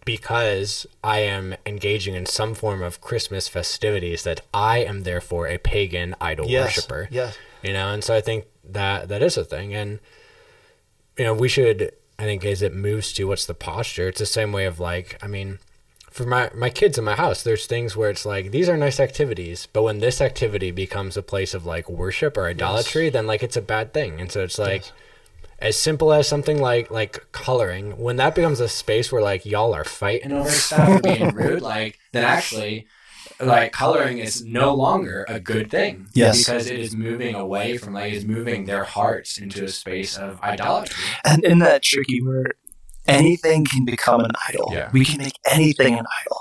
because 0.05 0.87
I 1.05 1.21
am 1.21 1.55
engaging 1.67 2.15
in 2.15 2.27
some 2.27 2.55
form 2.55 2.83
of 2.83 3.01
Christmas 3.01 3.49
festivities 3.49 4.25
that 4.25 4.41
I 4.53 4.79
am 4.79 5.03
therefore 5.03 5.47
a 5.47 5.59
pagan 5.59 6.17
idol 6.21 6.49
Yes. 6.49 6.65
worshiper. 6.65 7.09
Yes. 7.11 7.37
You 7.63 7.75
know, 7.75 7.93
and 7.93 8.03
so 8.03 8.15
I 8.17 8.21
think 8.21 8.47
that 8.65 9.09
that 9.09 9.23
is 9.23 9.37
a 9.37 9.45
thing. 9.45 9.75
And 9.75 10.01
you 11.23 11.29
know, 11.29 11.35
we 11.35 11.49
should 11.49 11.93
I 12.19 12.25
think 12.25 12.45
as 12.45 12.63
it 12.63 12.75
moves 12.75 13.13
to 13.13 13.29
what's 13.29 13.47
the 13.47 13.55
posture, 13.55 14.09
it's 14.09 14.19
the 14.19 14.27
same 14.27 14.51
way 14.51 14.65
of 14.65 14.81
like, 14.81 15.17
I 15.23 15.29
mean, 15.29 15.61
for 16.11 16.27
my 16.27 16.51
my 16.53 16.69
kids 16.69 16.99
in 16.99 17.05
my 17.05 17.15
house, 17.15 17.45
there's 17.45 17.67
things 17.67 17.97
where 17.97 18.11
it's 18.11 18.27
like 18.27 18.51
these 18.51 18.69
are 18.69 18.77
nice 18.77 18.99
activities, 18.99 19.69
but 19.73 19.85
when 19.85 20.01
this 20.01 20.21
activity 20.21 20.73
becomes 20.73 21.17
a 21.17 21.23
place 21.23 21.55
of 21.55 21.65
like 21.65 21.89
worship 21.89 22.37
or 22.37 22.49
idolatry, 22.49 23.09
then 23.09 23.29
like 23.29 23.45
it's 23.45 23.57
a 23.57 23.63
bad 23.63 23.95
thing. 23.95 24.21
And 24.21 24.33
so 24.33 24.43
it's 24.43 24.59
like 24.59 24.91
as 25.61 25.79
simple 25.79 26.13
as 26.13 26.27
something 26.27 26.61
like 26.61 26.91
like 26.91 27.25
coloring, 27.31 27.99
when 27.99 28.17
that 28.17 28.35
becomes 28.35 28.59
a 28.59 28.69
space 28.69 29.13
where 29.13 29.23
like 29.23 29.47
y'all 29.47 29.77
are 29.77 29.85
fighting 29.85 30.33
over 30.33 30.51
stuff 30.67 30.89
or 30.89 31.01
being 31.03 31.33
rude, 31.37 31.63
like 31.63 32.01
then 32.11 32.25
actually 32.25 32.89
like 33.43 33.73
coloring 33.73 34.19
is 34.19 34.45
no 34.45 34.75
longer 34.75 35.25
a 35.29 35.41
good 35.41 35.71
thing. 35.71 36.09
Yes. 36.15 36.39
Because 36.39 36.69
it 36.69 36.79
is 36.79 36.95
moving 36.95 37.35
away 37.35 37.77
from 37.77 37.95
like 37.95 38.13
it's 38.13 38.25
moving 38.25 38.67
their 38.67 38.85
hearts 38.85 39.39
into 39.39 39.65
a 39.65 39.69
space 39.69 40.17
of 40.17 40.41
idolatry. 40.43 41.03
And 41.25 41.45
in 41.45 41.59
that 41.61 41.83
tricky 41.83 42.23
where 42.23 42.47
anything 43.07 43.65
can 43.65 43.85
become 43.85 44.21
an 44.21 44.33
idol. 44.49 44.71
Yeah. 44.73 44.91
We 44.93 45.05
can 45.05 45.19
make 45.19 45.39
anything 45.51 45.99
an 45.99 46.07
idol. 46.23 46.41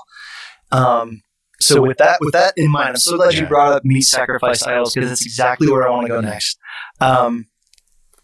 Um, 0.72 1.22
so 1.60 1.82
with 1.82 1.98
that 1.98 2.18
with 2.22 2.34
that 2.34 2.54
in 2.58 2.72
mind, 2.72 2.90
I'm 2.90 2.96
so 2.98 3.18
glad 3.18 3.36
you 3.36 3.46
brought 3.46 3.74
up 3.74 3.86
meat 3.86 4.02
sacrifice 4.02 4.64
idols 4.64 4.94
because 4.94 5.10
that's 5.10 5.26
exactly 5.26 5.70
where 5.70 5.88
I 5.88 5.92
want 5.92 6.08
to 6.08 6.14
go 6.14 6.22
next. 6.22 6.58
Um, 7.00 7.46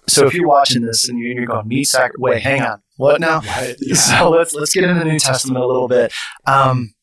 so 0.07 0.25
if 0.25 0.34
you're 0.34 0.48
watching 0.48 0.84
this 0.84 1.07
and 1.07 1.19
you're, 1.19 1.34
you're 1.34 1.46
going 1.46 1.67
meat 1.67 1.84
sac, 1.84 2.12
wait, 2.17 2.41
hang 2.41 2.62
on, 2.62 2.81
what 2.96 3.19
now? 3.22 3.41
What? 3.41 3.77
So 3.96 4.29
let's 4.31 4.53
let's 4.53 4.74
get 4.74 4.86
into 4.86 5.00
the 5.00 5.05
New 5.05 5.19
Testament 5.19 5.63
a 5.63 5.67
little 5.67 5.88
bit. 5.88 6.12
Um, 6.46 6.93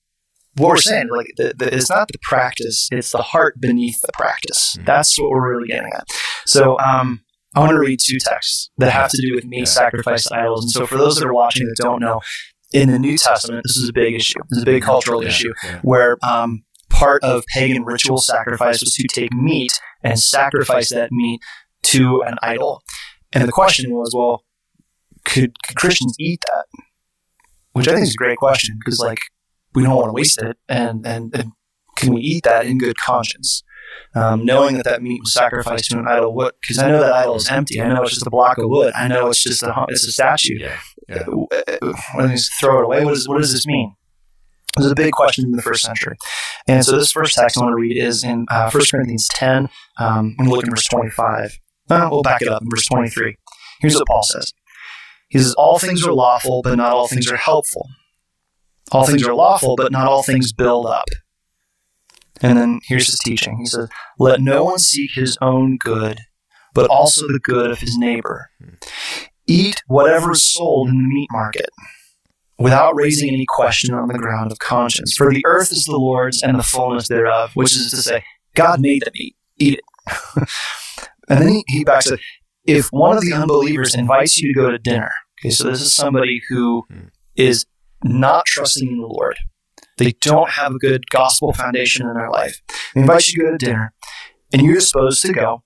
what 0.57 0.69
we're 0.69 0.77
saying, 0.77 1.09
like, 1.11 1.27
the, 1.37 1.55
the, 1.57 1.75
it's 1.75 1.91
not 1.91 2.09
the 2.09 2.19
practice; 2.23 2.89
it's 2.93 3.13
the 3.13 3.23
heart 3.23 3.61
beneath 3.61 4.01
the 4.01 4.13
practice. 4.13 4.77
Mhm. 4.79 4.87
That's 4.87 5.19
what 5.19 5.31
we're 5.31 5.55
really 5.57 5.69
getting 5.69 5.93
at. 5.93 6.07
So, 6.47 6.79
um, 6.79 7.21
I 7.57 7.61
want 7.61 7.71
to 7.71 7.79
read 7.79 7.99
two 8.05 8.19
texts 8.21 8.71
that 8.79 8.93
have 8.93 9.11
to 9.11 9.23
do 9.23 9.35
with 9.35 9.45
meat 9.45 9.61
Yeah. 9.61 9.65
sacrifice 9.67 10.31
idols. 10.31 10.65
And 10.65 10.71
so, 10.71 10.87
for 10.87 10.97
those 10.97 11.17
that 11.17 11.27
are 11.27 11.33
watching 11.35 11.67
that 11.67 11.77
don't 11.81 12.01
know, 12.01 12.21
in 12.73 12.91
the 12.91 12.99
New 12.99 13.17
Testament, 13.17 13.63
this 13.67 13.77
is 13.77 13.89
a 13.89 13.93
big 13.93 14.15
issue. 14.15 14.41
This 14.51 14.59
is 14.59 14.63
a 14.63 14.67
big 14.67 14.83
cultural 14.83 15.23
Yeah, 15.23 15.29
issue 15.29 15.53
yeah. 15.65 15.79
where 15.83 16.17
um, 16.25 16.65
part 16.91 17.23
of 17.23 17.45
pagan 17.55 17.85
ritual 17.85 18.19
sacrifice 18.19 18.81
was 18.81 18.95
to 18.95 19.07
take 19.09 19.33
meat 19.33 19.73
and 20.03 20.19
sacrifice 20.19 20.91
that 20.91 21.11
meat 21.13 21.41
to 21.85 22.23
an 22.27 22.37
idol. 22.43 22.83
And 23.33 23.47
the 23.49 23.53
question 23.53 23.93
was, 23.93 24.13
well, 24.17 24.43
could, 25.25 25.53
could 25.67 25.77
Christians 25.77 26.15
eat 26.19 26.41
that? 26.53 26.67
Which 27.73 27.89
I 27.89 27.93
think 27.95 28.05
is 28.07 28.15
a 28.15 28.17
great 28.17 28.39
question 28.39 28.77
because, 28.79 28.99
like, 29.01 29.19
we 29.75 29.83
don't 29.83 29.97
want 29.97 30.09
to 30.09 30.13
waste 30.13 30.41
it, 30.43 30.57
and, 30.69 31.07
and 31.07 31.35
and 31.35 31.53
can 31.97 32.13
we 32.13 32.21
eat 32.21 32.45
that 32.45 32.67
in 32.67 32.79
good 32.79 32.97
conscience, 32.99 33.63
um, 34.15 34.45
knowing 34.45 34.77
that 34.77 34.85
that 34.85 35.03
meat 35.03 35.21
was 35.23 35.33
sacrificed 35.33 35.91
to 35.91 35.99
an 35.99 36.07
idol? 36.09 36.35
What? 36.35 36.57
Because 36.61 36.79
I 36.79 36.89
know 36.89 37.01
that 37.01 37.13
idol 37.13 37.37
is 37.37 37.49
empty. 37.49 37.81
I 37.81 37.89
know 37.89 38.03
it's 38.03 38.13
just 38.13 38.27
a 38.27 38.31
block 38.31 38.59
of 38.59 38.69
wood. 38.69 38.93
I 38.95 39.09
know 39.09 39.29
it's 39.29 39.43
just 39.43 39.63
a 39.63 39.87
it's 39.89 40.07
a 40.07 40.13
statue. 40.13 40.59
Yeah. 40.59 40.77
Yeah. 41.09 41.25
When 42.15 42.29
they 42.29 42.37
throw 42.37 42.81
it 42.81 42.85
away, 42.85 43.05
what, 43.05 43.13
is, 43.15 43.29
what 43.29 43.39
does 43.39 43.53
this 43.53 43.67
mean? 43.67 43.95
It 44.77 44.81
was 44.81 44.91
a 44.91 44.95
big 44.95 45.13
question 45.13 45.45
in 45.45 45.53
the 45.53 45.63
first 45.63 45.85
century. 45.85 46.17
And 46.67 46.85
so 46.85 46.97
this 46.99 47.13
first 47.13 47.37
text 47.37 47.57
I 47.57 47.61
want 47.61 47.73
to 47.73 47.81
read 47.81 47.97
is 47.97 48.25
in 48.25 48.47
uh, 48.51 48.71
1 48.71 48.85
Corinthians 48.91 49.29
10. 49.35 49.69
Um, 50.01 50.35
I'm 50.39 50.47
looking 50.47 50.69
at 50.69 50.71
verse 50.71 50.87
25. 50.87 51.59
Uh, 51.91 52.09
we'll 52.11 52.23
back 52.23 52.43
it 52.43 52.49
up 52.49 52.63
in 52.63 52.69
verse 52.71 52.87
23. 52.87 53.37
Here's 53.81 53.95
what 53.95 54.07
Paul 54.09 54.23
says. 54.23 54.53
He 55.29 55.39
says, 55.39 55.55
All 55.55 55.79
things 55.79 56.05
are 56.05 56.13
lawful, 56.13 56.63
but 56.63 56.77
not 56.77 56.93
all 56.93 57.07
things 57.07 57.31
are 57.31 57.37
helpful. 57.37 57.87
All 58.93 59.07
things 59.07 59.27
are 59.27 59.35
lawful, 59.35 59.77
but 59.77 59.93
not 59.93 60.07
all 60.07 60.23
things 60.23 60.53
build 60.53 60.87
up. 60.87 61.05
And 62.41 62.59
then 62.59 62.81
here's 62.85 63.07
his 63.07 63.19
teaching. 63.21 63.59
He 63.59 63.67
says, 63.67 63.89
Let 64.19 64.41
no 64.41 64.65
one 64.65 64.79
seek 64.79 65.13
his 65.15 65.39
own 65.41 65.79
good, 65.79 66.21
but 66.75 66.91
also 66.91 67.27
the 67.27 67.41
good 67.43 67.71
of 67.71 67.79
his 67.79 67.97
neighbor. 67.97 68.51
Eat 69.47 69.83
whatever 69.87 70.33
is 70.33 70.53
sold 70.53 70.89
in 70.89 70.99
the 70.99 71.09
meat 71.09 71.29
market 71.31 71.71
without 72.59 72.95
raising 72.95 73.31
any 73.31 73.47
question 73.49 73.95
on 73.95 74.09
the 74.09 74.19
ground 74.19 74.53
of 74.53 74.59
conscience. 74.59 75.15
For 75.17 75.33
the 75.33 75.45
earth 75.47 75.73
is 75.73 75.85
the 75.85 75.97
Lord's 75.97 76.43
and 76.43 76.59
the 76.59 76.63
fullness 76.63 77.09
thereof, 77.09 77.51
which 77.55 77.73
is 77.75 77.91
to 77.91 77.97
say, 77.97 78.23
God 78.55 78.81
made 78.81 79.03
the 79.05 79.11
meat. 79.15 79.37
Eat 79.59 79.81
it. 79.81 80.49
And 81.29 81.41
then 81.41 81.49
he, 81.49 81.65
he 81.69 81.85
backs 81.85 82.11
it. 82.11 82.21
If 82.65 82.89
one 82.89 83.17
of 83.17 83.23
the 83.23 83.33
unbelievers 83.33 83.95
invites 83.95 84.39
you 84.39 84.53
to 84.53 84.61
go 84.61 84.71
to 84.71 84.79
dinner, 84.79 85.11
okay, 85.41 85.51
so 85.51 85.65
this 85.65 85.81
is 85.81 85.93
somebody 85.93 86.43
who 86.49 86.85
hmm. 86.91 87.09
is 87.37 87.67
not 88.05 88.45
trusting 88.47 88.87
in 88.87 88.99
the 88.99 89.07
Lord. 89.07 89.37
They 89.97 90.13
don't 90.21 90.51
have 90.51 90.73
a 90.73 90.79
good 90.79 91.09
gospel 91.11 91.53
foundation 91.53 92.07
in 92.07 92.15
their 92.15 92.31
life. 92.31 92.61
They 92.95 93.01
invite 93.01 93.29
you 93.29 93.39
to 93.39 93.45
go 93.45 93.51
to 93.53 93.59
dinner, 93.59 93.95
and 94.53 94.63
you're 94.63 94.81
supposed 94.81 95.23
to 95.23 95.33
go. 95.33 95.63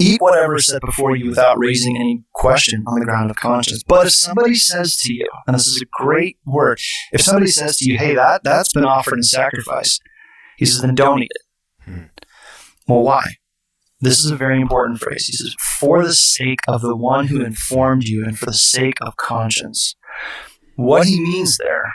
Eat 0.00 0.20
whatever 0.20 0.54
is 0.54 0.68
set 0.68 0.80
before 0.80 1.16
you 1.16 1.28
without 1.28 1.58
raising 1.58 1.96
any 1.96 2.22
question 2.32 2.84
on 2.86 3.00
the 3.00 3.04
ground 3.04 3.30
of 3.30 3.36
conscience. 3.36 3.82
But 3.82 4.06
if 4.06 4.12
somebody 4.12 4.54
says 4.54 4.96
to 4.98 5.12
you, 5.12 5.28
and 5.46 5.54
this 5.56 5.66
is 5.66 5.82
a 5.82 5.86
great 5.90 6.38
word, 6.46 6.78
if 7.12 7.20
somebody 7.20 7.48
says 7.48 7.78
to 7.78 7.90
you, 7.90 7.98
hey, 7.98 8.14
that, 8.14 8.44
that's 8.44 8.72
been 8.72 8.84
offered 8.84 9.16
in 9.16 9.24
sacrifice, 9.24 9.98
he 10.56 10.66
says, 10.66 10.82
then 10.82 10.94
don't 10.94 11.24
eat 11.24 11.32
it. 11.34 11.42
Hmm. 11.84 12.04
Well, 12.86 13.02
why? 13.02 13.24
This 14.00 14.24
is 14.24 14.30
a 14.30 14.36
very 14.36 14.60
important 14.60 15.00
phrase. 15.00 15.26
He 15.26 15.32
says, 15.32 15.56
for 15.58 16.04
the 16.04 16.14
sake 16.14 16.60
of 16.68 16.80
the 16.80 16.96
one 16.96 17.26
who 17.26 17.42
informed 17.42 18.04
you 18.04 18.24
and 18.24 18.38
for 18.38 18.46
the 18.46 18.54
sake 18.54 18.98
of 19.00 19.16
conscience. 19.16 19.96
What 20.78 21.08
he 21.08 21.20
means 21.20 21.58
there 21.58 21.92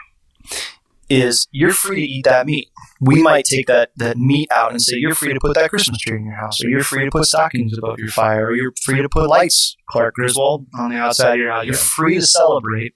is 1.10 1.48
you're 1.52 1.72
free 1.72 2.06
to 2.06 2.06
eat 2.06 2.26
that 2.26 2.46
meat. 2.46 2.68
We 3.00 3.24
might 3.24 3.46
take 3.46 3.68
that, 3.68 3.92
that 3.96 4.18
meat 4.18 4.52
out 4.52 4.72
and 4.72 4.82
say, 4.82 4.98
you're 4.98 5.16
free 5.16 5.34
to 5.34 5.40
put 5.40 5.56
that 5.56 5.70
Christmas 5.70 6.00
tree 6.00 6.18
in 6.18 6.26
your 6.26 6.36
house, 6.36 6.62
or 6.62 6.68
you're 6.68 6.84
free 6.84 7.06
to 7.06 7.10
put 7.10 7.24
stockings 7.24 7.78
above 7.78 7.98
your 7.98 8.10
fire, 8.10 8.48
or 8.48 8.56
you're 8.56 8.74
free 8.84 9.02
to 9.02 9.08
put 9.08 9.30
lights, 9.30 9.78
Clark 9.90 10.16
Griswold, 10.16 10.68
on 10.78 10.90
the 10.90 10.98
outside 10.98 11.36
of 11.36 11.40
your 11.40 11.50
house. 11.50 11.66
You're 11.66 11.76
free 11.76 12.16
to 12.16 12.26
celebrate 12.26 12.94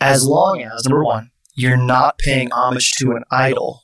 as 0.00 0.24
long 0.24 0.62
as, 0.62 0.84
number 0.84 1.04
one, 1.04 1.32
you're 1.56 1.76
not 1.76 2.18
paying 2.18 2.52
homage 2.52 2.92
to 2.98 3.10
an 3.10 3.24
idol 3.32 3.82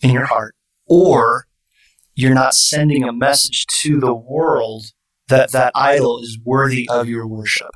in 0.00 0.10
your 0.10 0.26
heart, 0.26 0.54
or 0.86 1.48
you're 2.14 2.32
not 2.32 2.54
sending 2.54 3.02
a 3.02 3.12
message 3.12 3.66
to 3.80 3.98
the 3.98 4.14
world 4.14 4.86
that 5.28 5.50
that 5.50 5.72
idol 5.74 6.20
is 6.20 6.38
worthy 6.44 6.88
of 6.88 7.08
your 7.08 7.26
worship. 7.26 7.72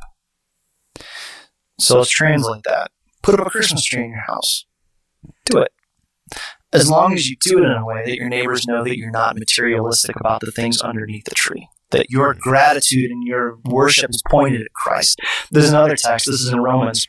So 1.80 1.98
let's 1.98 2.10
translate 2.10 2.62
that. 2.64 2.90
Put 3.22 3.38
up 3.38 3.46
a 3.46 3.50
Christmas 3.50 3.84
tree 3.84 4.04
in 4.04 4.10
your 4.10 4.24
house. 4.26 4.66
Do 5.46 5.58
it. 5.58 5.72
As 6.72 6.88
long 6.88 7.14
as 7.14 7.28
you 7.28 7.36
do 7.40 7.58
it 7.58 7.64
in 7.64 7.72
a 7.72 7.84
way 7.84 8.04
that 8.04 8.16
your 8.16 8.28
neighbors 8.28 8.66
know 8.66 8.84
that 8.84 8.96
you're 8.96 9.10
not 9.10 9.36
materialistic 9.36 10.14
about 10.20 10.40
the 10.40 10.52
things 10.52 10.80
underneath 10.80 11.24
the 11.24 11.34
tree, 11.34 11.68
that 11.90 12.10
your 12.10 12.34
gratitude 12.34 13.10
and 13.10 13.26
your 13.26 13.58
worship 13.64 14.10
is 14.10 14.22
pointed 14.28 14.60
at 14.60 14.72
Christ. 14.74 15.20
There's 15.50 15.70
another 15.70 15.96
text. 15.96 16.26
This 16.26 16.40
is 16.40 16.52
in 16.52 16.60
Romans. 16.60 17.08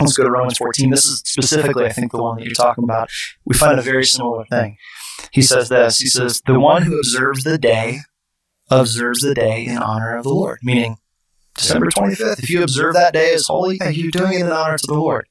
Let's 0.00 0.16
go 0.16 0.22
to 0.24 0.30
Romans 0.30 0.58
14. 0.58 0.90
This 0.90 1.06
is 1.06 1.22
specifically, 1.24 1.86
I 1.86 1.92
think, 1.92 2.12
the 2.12 2.22
one 2.22 2.36
that 2.36 2.44
you're 2.44 2.54
talking 2.54 2.84
about. 2.84 3.10
We 3.44 3.56
find 3.56 3.78
a 3.78 3.82
very 3.82 4.04
similar 4.04 4.44
thing. 4.50 4.76
He 5.32 5.42
says 5.42 5.68
this 5.68 5.98
He 5.98 6.08
says, 6.08 6.42
The 6.46 6.60
one 6.60 6.82
who 6.82 6.98
observes 6.98 7.44
the 7.44 7.58
day 7.58 8.00
observes 8.70 9.22
the 9.22 9.34
day 9.34 9.64
in 9.64 9.78
honor 9.78 10.16
of 10.16 10.24
the 10.24 10.34
Lord, 10.34 10.58
meaning 10.62 10.98
December 11.56 11.86
25th. 11.86 12.42
If 12.42 12.50
you 12.50 12.62
observe 12.62 12.94
that 12.94 13.12
day 13.12 13.32
as 13.34 13.46
holy, 13.46 13.78
you're 13.90 14.10
doing 14.10 14.34
it 14.34 14.46
in 14.46 14.52
honor 14.52 14.78
to 14.78 14.86
the 14.86 14.94
Lord. 14.94 15.26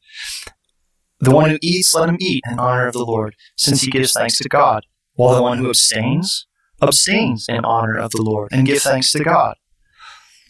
The 1.20 1.32
one 1.32 1.50
who 1.50 1.58
eats, 1.62 1.94
let 1.94 2.10
him 2.10 2.18
eat 2.20 2.44
in 2.50 2.60
honor 2.60 2.88
of 2.88 2.94
the 2.94 3.06
Lord, 3.06 3.36
since 3.58 3.82
he 3.82 3.92
gives 3.92 4.14
thanks 4.14 4.38
to 4.40 4.50
God. 4.50 4.86
While 5.14 5.36
the 5.36 5.42
one 5.42 5.60
who 5.60 5.70
abstains, 5.70 6.46
abstains 6.82 7.46
in 7.48 7.64
honor 7.64 7.98
of 7.98 8.12
the 8.12 8.22
Lord, 8.22 8.50
and 8.52 8.66
give 8.66 8.82
thanks 8.82 9.12
to 9.14 9.24
God. 9.24 9.56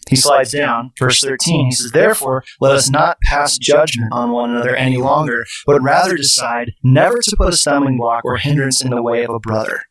He 0.10 0.15
slides 0.15 0.51
down, 0.51 0.91
verse 1.00 1.22
13. 1.22 1.65
He 1.65 1.72
says, 1.72 1.91
Therefore, 1.91 2.44
let 2.60 2.75
us 2.75 2.89
not 2.89 3.20
pass 3.22 3.58
judgment 3.58 4.13
on 4.13 4.32
one 4.32 4.51
another 4.51 4.75
any 4.75 4.98
longer, 4.98 5.46
but 5.65 5.82
rather 5.82 6.15
decide 6.15 6.74
never 6.84 7.20
to 7.22 7.36
put 7.36 7.53
a 7.53 7.58
stumbling 7.58 7.98
block 7.98 8.24
or 8.24 8.38
hindrance 8.38 8.84
in 8.84 8.91
the 8.91 9.01
way 9.01 9.24
of 9.24 9.32
a 9.32 9.39
brother. 9.39 9.82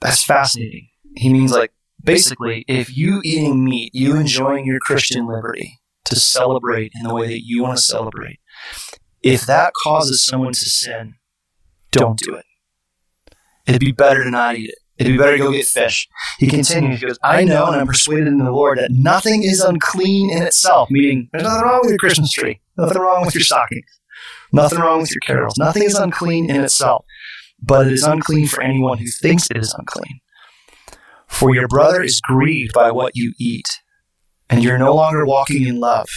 That's 0.00 0.24
fascinating. 0.24 0.88
He 1.16 1.32
means, 1.32 1.52
like, 1.52 1.72
basically, 2.02 2.64
if 2.68 2.96
you 2.96 3.20
eating 3.24 3.64
meat, 3.64 3.94
you 3.94 4.16
enjoying 4.16 4.66
your 4.66 4.78
Christian 4.80 5.26
liberty 5.26 5.80
to 6.04 6.16
celebrate 6.16 6.92
in 6.94 7.06
the 7.06 7.14
way 7.14 7.28
that 7.28 7.44
you 7.44 7.62
want 7.62 7.76
to 7.76 7.82
celebrate, 7.82 8.40
if 9.22 9.46
that 9.46 9.72
causes 9.82 10.24
someone 10.24 10.52
to 10.52 10.60
sin, 10.60 11.14
don't 11.90 12.18
do 12.18 12.34
it. 12.34 12.44
It'd 13.66 13.80
be 13.80 13.92
better 13.92 14.24
to 14.24 14.30
not 14.30 14.56
eat 14.56 14.70
it. 14.70 14.78
It'd 14.98 15.12
be 15.14 15.18
better 15.18 15.38
to 15.38 15.42
go 15.42 15.50
get 15.50 15.64
fish. 15.64 16.08
He 16.38 16.46
continues, 16.46 17.00
he 17.00 17.06
goes, 17.06 17.18
I 17.24 17.42
know 17.44 17.66
and 17.66 17.76
I'm 17.76 17.86
persuaded 17.86 18.26
in 18.26 18.38
the 18.38 18.50
Lord 18.50 18.78
that 18.78 18.90
nothing 18.90 19.44
is 19.44 19.60
unclean 19.60 20.30
in 20.30 20.42
itself, 20.42 20.90
meaning 20.90 21.30
there's 21.32 21.44
nothing 21.44 21.62
wrong 21.62 21.80
with 21.80 21.90
your 21.90 21.98
Christmas 21.98 22.30
tree, 22.30 22.60
nothing 22.76 23.00
wrong 23.00 23.24
with 23.24 23.34
your 23.34 23.42
stockings, 23.42 23.86
nothing 24.52 24.78
wrong 24.78 25.00
with 25.00 25.10
your 25.10 25.20
carols. 25.20 25.54
Nothing 25.56 25.84
is 25.84 25.94
unclean 25.94 26.50
in 26.50 26.60
itself, 26.60 27.06
but 27.62 27.86
it 27.86 27.94
is 27.94 28.02
unclean 28.02 28.46
for 28.46 28.62
anyone 28.62 28.98
who 28.98 29.06
thinks 29.06 29.50
it 29.50 29.56
is 29.56 29.74
unclean. 29.78 30.20
For 31.30 31.54
your 31.54 31.68
brother 31.68 32.02
is 32.02 32.20
grieved 32.20 32.72
by 32.74 32.90
what 32.90 33.12
you 33.16 33.32
eat, 33.38 33.66
and 34.50 34.62
you're 34.62 34.78
no 34.78 34.94
longer 34.94 35.24
walking 35.24 35.66
in 35.66 35.80
love. 35.80 36.08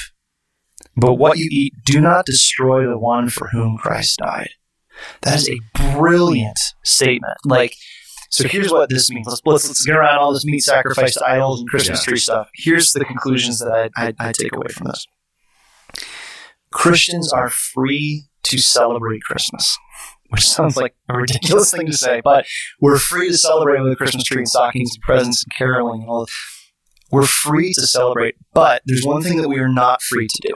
But 0.98 1.14
what 1.14 1.38
you 1.38 1.48
eat, 1.52 1.74
do 1.86 2.02
not 2.02 2.26
destroy 2.26 2.86
the 2.88 2.98
one 2.98 3.30
for 3.30 3.48
whom 3.50 3.78
Christ 3.78 4.18
died. 4.18 4.50
That 5.22 5.36
is 5.36 5.50
a 5.50 5.60
brilliant 5.96 6.60
statement. 6.84 7.34
Like, 7.46 7.74
so 8.30 8.48
here's 8.48 8.72
what 8.72 8.90
this 8.90 9.10
means. 9.10 9.28
Let's, 9.28 9.42
let's, 9.46 9.68
let's 9.68 9.86
get 9.86 9.96
around 9.96 10.18
all 10.20 10.34
this 10.34 10.46
meat 10.46 10.60
sacrifice 10.60 11.14
to 11.16 11.26
idols 11.26 11.60
and 11.62 11.70
Christmas 11.70 12.00
Yeah. 12.02 12.10
tree 12.10 12.20
stuff. 12.20 12.50
Here's 12.56 12.94
the 12.94 13.06
conclusions 13.06 13.60
that 13.60 13.92
I, 13.96 14.08
I, 14.08 14.14
I 14.20 14.32
take 14.32 14.54
away 14.56 14.68
from 14.72 14.88
this. 14.88 15.06
Christians 16.72 17.32
are 17.32 17.50
free 17.50 18.26
to 18.44 18.58
celebrate 18.58 19.22
Christmas, 19.22 19.78
which 20.34 20.50
sounds 20.50 20.76
like 20.76 20.96
a 21.10 21.16
ridiculous 21.16 21.70
thing 21.70 21.86
to 21.86 21.94
say, 21.94 22.20
but 22.24 22.48
we're 22.82 22.98
free 22.98 23.30
to 23.30 23.38
celebrate 23.38 23.82
with 23.82 23.94
a 23.94 23.96
Christmas 23.96 24.24
tree 24.24 24.40
and 24.40 24.50
stockings 24.50 24.90
and 24.96 25.02
presents 25.04 25.44
and 25.44 25.52
caroling 25.56 26.02
and 26.02 26.10
all. 26.10 26.26
We're 27.12 27.28
free 27.28 27.72
to 27.74 27.86
celebrate, 27.86 28.34
but 28.52 28.82
there's 28.88 29.06
one 29.06 29.22
thing 29.22 29.44
that 29.44 29.48
we 29.48 29.60
are 29.60 29.70
not 29.70 30.02
free 30.02 30.28
to 30.28 30.48
do. 30.48 30.56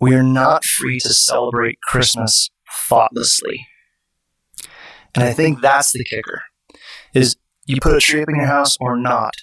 We 0.00 0.14
are 0.14 0.22
not 0.22 0.64
free 0.64 0.98
to 1.00 1.12
celebrate 1.12 1.78
Christmas 1.82 2.48
thoughtlessly. 2.88 3.66
And 5.14 5.22
I 5.22 5.34
think 5.34 5.60
that's 5.60 5.92
the 5.92 6.02
kicker. 6.02 6.40
Is 7.12 7.36
you 7.66 7.80
put 7.82 7.94
a 7.94 8.00
tree 8.00 8.22
up 8.22 8.30
in 8.30 8.36
your 8.36 8.46
house 8.46 8.78
or 8.80 8.96
not, 8.96 9.34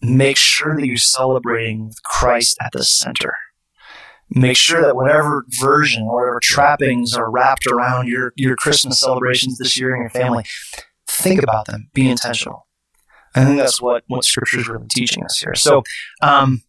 make 0.00 0.36
sure 0.36 0.76
that 0.76 0.86
you're 0.86 0.96
celebrating 0.96 1.86
with 1.86 2.00
Christ 2.04 2.56
at 2.60 2.70
the 2.70 2.84
center. 2.84 3.34
Make 4.34 4.56
sure 4.56 4.80
that 4.82 4.96
whatever 4.96 5.44
version 5.60 6.02
or 6.04 6.14
whatever 6.22 6.40
trappings 6.42 7.14
are 7.14 7.30
wrapped 7.30 7.66
around 7.66 8.08
your, 8.08 8.32
your 8.36 8.56
Christmas 8.56 9.00
celebrations 9.00 9.58
this 9.58 9.78
year 9.78 9.94
and 9.94 10.02
your 10.02 10.10
family, 10.10 10.44
think 11.06 11.42
about 11.42 11.66
them. 11.66 11.90
Be 11.92 12.08
intentional. 12.10 12.66
I 13.34 13.44
think 13.44 13.58
that's 13.58 13.80
what, 13.80 14.04
what 14.08 14.24
scripture 14.24 14.58
is 14.60 14.68
really 14.68 14.86
teaching 14.88 15.24
us 15.24 15.38
here. 15.38 15.54
So, 15.54 15.82
um, 16.20 16.62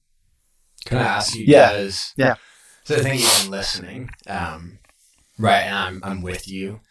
Can 0.85 0.97
I 0.97 1.03
ask 1.03 1.35
you 1.35 1.45
Yeah. 1.47 1.71
guys? 1.73 2.13
Yeah. 2.17 2.35
So 2.85 3.01
think 3.01 3.21
you've 3.21 3.41
been 3.43 3.51
listening, 3.51 4.09
um, 4.27 4.79
right? 5.39 5.61
And 5.61 5.75
I'm 5.75 6.01
I'm 6.03 6.21
with 6.21 6.47
you. 6.49 6.81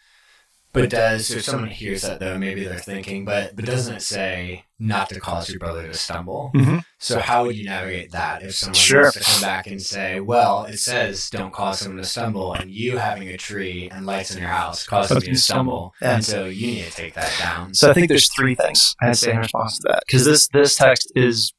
But 0.73 0.89
does 0.89 1.29
if 1.29 1.43
someone 1.43 1.69
hears 1.69 2.01
that 2.01 2.19
though, 2.19 2.37
maybe 2.37 2.63
they're 2.63 2.79
thinking, 2.79 3.25
but 3.25 3.55
but 3.55 3.63
doesn't 3.65 3.95
it 3.97 4.01
say 4.01 4.65
not 4.79 5.07
to 5.09 5.19
cause 5.19 5.47
your 5.49 5.59
brother 5.59 5.85
to 5.87 5.93
stumble? 5.93 6.51
Mhm. 6.55 6.83
So 6.97 7.19
how 7.19 7.45
would 7.45 7.55
you 7.55 7.65
navigate 7.65 8.11
that 8.11 8.41
if 8.41 8.55
someone 8.55 8.73
Sure. 8.73 9.03
wants 9.03 9.17
to 9.19 9.23
come 9.23 9.41
back 9.41 9.67
and 9.67 9.79
say, 9.79 10.19
well, 10.19 10.65
it 10.65 10.77
says 10.77 11.29
don't 11.29 11.53
cause 11.53 11.79
someone 11.79 12.01
to 12.01 12.07
stumble, 12.07 12.53
and 12.53 12.71
you 12.71 12.97
having 12.97 13.29
a 13.29 13.37
tree 13.37 13.87
and 13.91 14.05
lights 14.07 14.31
in 14.33 14.39
your 14.41 14.49
house 14.49 14.83
causes 14.85 15.21
me 15.21 15.33
to 15.33 15.37
stumble, 15.37 15.93
Yeah. 16.01 16.15
and 16.15 16.25
so 16.25 16.45
you 16.45 16.67
need 16.67 16.85
to 16.85 16.91
take 16.91 17.13
that 17.13 17.31
down. 17.39 17.75
So 17.75 17.91
I 17.91 17.93
think 17.93 18.07
there's 18.09 18.29
three 18.33 18.55
things 18.55 18.95
I'd 19.01 19.15
say 19.15 19.31
in 19.31 19.37
response 19.37 19.77
to 19.77 19.83
that 19.89 20.03
because 20.07 20.25
this 20.25 20.47
this 20.53 20.75
text 20.75 21.11
is 21.15 21.53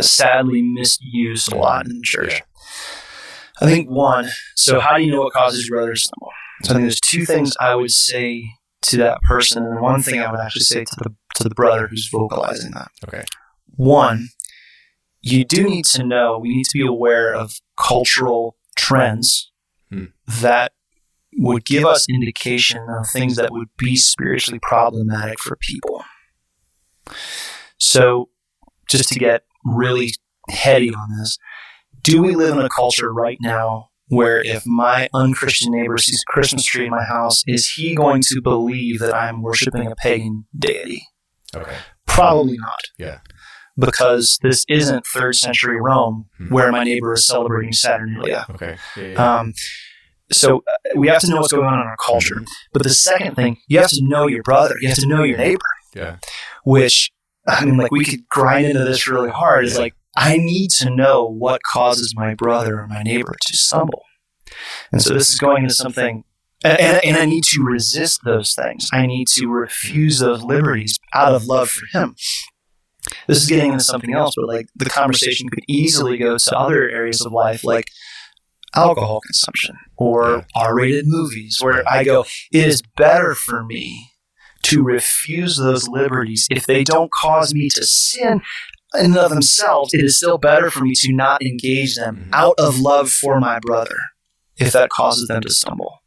sadly 0.00 0.62
misused 0.62 1.52
a 1.52 1.56
lot 1.56 1.86
in 1.86 1.94
the 1.96 2.02
church. 2.02 2.32
Yeah. 2.32 2.40
I 3.60 3.66
think 3.66 3.88
one. 3.88 4.28
So 4.56 4.78
how 4.80 4.96
do 4.96 5.02
you 5.04 5.10
know 5.12 5.20
what 5.22 5.32
causes 5.32 5.68
your 5.68 5.78
brother 5.78 5.94
to 5.94 5.98
stumble? 6.00 6.32
So 6.64 6.70
I 6.72 6.74
think 6.74 6.84
there's 6.84 7.00
two 7.00 7.24
things 7.24 7.56
I 7.60 7.74
would 7.74 7.90
say 7.90 8.44
to 8.82 8.96
that 8.98 9.22
person, 9.22 9.64
and 9.64 9.80
one 9.80 10.02
thing 10.02 10.20
I 10.20 10.30
would 10.30 10.40
actually 10.40 10.62
say 10.62 10.84
to 10.84 10.96
the 11.02 11.14
to 11.36 11.44
the 11.44 11.54
brother 11.54 11.86
who's 11.88 12.08
vocalizing 12.10 12.72
that. 12.72 12.88
Okay. 13.06 13.24
One, 13.76 14.28
you 15.20 15.44
do 15.44 15.68
need 15.68 15.84
to 15.92 16.04
know. 16.04 16.38
We 16.38 16.48
need 16.48 16.64
to 16.64 16.78
be 16.78 16.86
aware 16.86 17.32
of 17.34 17.60
cultural 17.76 18.56
trends 18.76 19.50
Hmm. 19.90 20.04
that 20.42 20.72
would 21.38 21.64
give 21.64 21.86
us 21.86 22.06
indication 22.10 22.84
of 22.90 23.08
things 23.08 23.36
that 23.36 23.50
would 23.50 23.68
be 23.78 23.96
spiritually 23.96 24.58
problematic 24.60 25.38
for 25.40 25.56
people. 25.56 26.04
So, 27.78 28.28
just 28.90 29.08
to 29.10 29.18
get 29.18 29.44
really 29.64 30.12
heady 30.50 30.92
on 30.92 31.16
this, 31.16 31.38
do 32.02 32.22
we 32.22 32.34
live 32.34 32.56
in 32.58 32.64
a 32.64 32.68
culture 32.68 33.12
right 33.12 33.38
now 33.40 33.87
where 34.08 34.40
if 34.44 34.64
my 34.66 35.08
unchristian 35.14 35.72
neighbor 35.72 35.98
sees 35.98 36.22
a 36.28 36.32
Christmas 36.32 36.64
tree 36.64 36.84
in 36.86 36.90
my 36.90 37.04
house, 37.04 37.42
is 37.46 37.70
he 37.72 37.94
going 37.94 38.22
to 38.22 38.40
believe 38.42 38.98
that 39.00 39.14
I'm 39.14 39.42
worshiping 39.42 39.86
a 39.90 39.94
pagan 39.96 40.46
deity? 40.58 41.06
Okay. 41.54 41.76
Probably 42.06 42.56
not. 42.58 42.80
Yeah. 42.98 43.18
Because 43.78 44.38
this 44.42 44.64
isn't 44.68 45.06
third 45.06 45.36
century 45.36 45.80
Rome 45.80 46.26
Hmm. 46.38 46.48
where 46.52 46.72
my 46.72 46.82
neighbor 46.84 47.12
is 47.12 47.26
celebrating 47.26 47.72
Saturnalia. 47.72 48.44
Okay. 48.50 48.76
Yeah, 48.96 49.02
yeah. 49.04 49.38
Um, 49.38 49.52
so 50.32 50.58
uh, 50.58 50.98
we 50.98 51.08
have 51.08 51.20
to 51.22 51.30
know 51.30 51.36
what's 51.36 51.52
going 51.52 51.66
on 51.66 51.74
in 51.80 51.86
our 51.86 51.96
culture. 52.04 52.42
But 52.72 52.82
the 52.82 52.90
second 52.90 53.34
thing, 53.36 53.58
you 53.68 53.78
have 53.78 53.90
to 53.90 54.00
know 54.02 54.26
your 54.26 54.42
brother. 54.42 54.74
You 54.80 54.88
have 54.88 54.98
to 54.98 55.06
know 55.06 55.22
your 55.22 55.38
neighbor. 55.38 55.60
yeah. 55.94 56.16
which 56.64 57.10
I 57.46 57.64
mean, 57.64 57.76
like 57.78 57.90
we 57.90 58.04
could 58.04 58.28
grind 58.28 58.66
into 58.66 58.84
this 58.84 59.06
really 59.08 59.30
hard. 59.30 59.64
Is 59.64 59.78
like 59.78 59.94
I 60.20 60.36
need 60.36 60.70
to 60.80 60.90
know 60.90 61.24
what 61.24 61.62
causes 61.62 62.12
my 62.16 62.34
brother 62.34 62.80
or 62.80 62.88
my 62.88 63.04
neighbor 63.04 63.36
to 63.46 63.56
stumble, 63.56 64.02
and 64.90 65.00
so 65.00 65.14
this 65.14 65.30
is 65.30 65.38
going 65.38 65.62
into 65.62 65.74
something. 65.74 66.24
And, 66.64 67.00
and 67.04 67.16
I 67.16 67.24
need 67.24 67.44
to 67.54 67.62
resist 67.62 68.22
those 68.24 68.52
things. 68.52 68.88
I 68.92 69.06
need 69.06 69.28
to 69.36 69.46
refuse 69.46 70.18
those 70.18 70.42
liberties 70.42 70.98
out 71.14 71.32
of 71.32 71.44
love 71.44 71.70
for 71.70 71.86
him. 71.96 72.16
This 73.28 73.38
is 73.42 73.46
getting 73.46 73.74
into 73.74 73.84
something 73.84 74.12
else, 74.12 74.34
but 74.36 74.48
like 74.48 74.66
the 74.74 74.90
conversation 74.90 75.48
could 75.48 75.62
easily 75.68 76.18
go 76.18 76.36
to 76.36 76.58
other 76.58 76.88
areas 76.90 77.24
of 77.24 77.30
life, 77.30 77.62
like 77.62 77.86
alcohol 78.74 79.20
consumption 79.20 79.76
or 79.96 80.46
R-rated 80.56 81.06
movies, 81.06 81.58
where 81.60 81.84
I 81.88 82.02
go, 82.02 82.24
it 82.52 82.66
is 82.66 82.82
better 82.96 83.36
for 83.36 83.64
me 83.64 84.10
to 84.64 84.82
refuse 84.82 85.58
those 85.58 85.86
liberties 85.88 86.48
if 86.50 86.66
they 86.66 86.82
don't 86.82 87.12
cause 87.12 87.54
me 87.54 87.68
to 87.70 87.84
sin 87.84 88.42
in 88.94 89.06
and 89.06 89.16
of 89.16 89.30
themselves. 89.30 89.92
It 89.94 90.04
is 90.04 90.16
still 90.16 90.38
better 90.38 90.70
for 90.70 90.80
me 90.80 90.94
to 90.96 91.12
not 91.12 91.42
engage 91.42 91.96
them 91.96 92.16
mm-hmm. 92.16 92.30
out 92.34 92.54
of 92.58 92.78
love 92.78 93.10
for 93.10 93.40
my 93.40 93.58
brother 93.60 93.98
if 94.56 94.72
that 94.72 94.90
causes 94.90 95.28
them 95.28 95.40
to 95.42 95.50
stumble. 95.50 96.02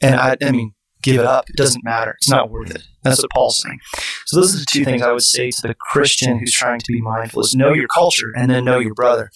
And 0.00 0.16
I, 0.16 0.36
I 0.42 0.50
mean, 0.50 0.74
give 1.02 1.18
it 1.20 1.26
up. 1.26 1.48
It 1.48 1.56
doesn't 1.56 1.84
matter. 1.84 2.14
It's 2.18 2.30
not 2.30 2.50
worth 2.50 2.70
it. 2.70 2.82
That's 3.02 3.20
what 3.20 3.30
Paul's 3.32 3.60
saying. 3.60 3.78
So 4.26 4.36
those 4.36 4.54
are 4.54 4.58
the 4.58 4.66
two 4.70 4.84
things 4.84 5.02
I 5.02 5.12
would 5.12 5.22
say 5.22 5.50
to 5.50 5.62
the 5.62 5.74
Christian 5.74 6.38
who's 6.38 6.52
trying 6.52 6.80
to 6.80 6.92
be 6.92 7.00
mindful 7.00 7.42
is 7.42 7.54
know 7.54 7.72
your 7.72 7.88
culture 7.88 8.32
and 8.36 8.50
then 8.50 8.64
know 8.64 8.78
your 8.78 8.94
brother. 8.94 9.30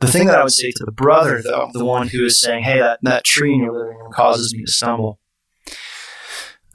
The 0.00 0.06
thing 0.06 0.26
that 0.26 0.38
I 0.38 0.42
would 0.44 0.52
say 0.52 0.70
to 0.70 0.84
the 0.84 0.92
brother, 0.92 1.42
though, 1.42 1.70
the 1.72 1.84
one 1.84 2.08
who 2.08 2.24
is 2.24 2.40
saying, 2.40 2.62
hey, 2.62 2.78
that, 2.78 3.00
that 3.02 3.24
tree 3.24 3.52
in 3.52 3.60
your 3.60 3.72
living 3.72 3.98
room 3.98 4.12
causes 4.12 4.54
me 4.54 4.64
to 4.64 4.70
stumble, 4.70 5.18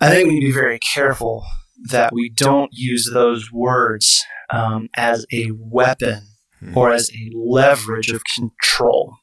I 0.01 0.10
think 0.10 0.27
we 0.27 0.36
need 0.36 0.41
to 0.41 0.47
be 0.47 0.53
very 0.53 0.79
careful 0.93 1.45
that 1.89 2.13
we 2.13 2.30
don't 2.30 2.72
use 2.74 3.10
those 3.13 3.52
words 3.52 4.24
um, 4.50 4.89
as 4.96 5.26
a 5.32 5.52
weapon 5.58 6.22
hmm. 6.60 6.78
or 6.78 6.93
as 6.93 7.12
a 7.12 7.32
leverage 7.36 8.10
of 8.10 8.24
control 8.36 9.17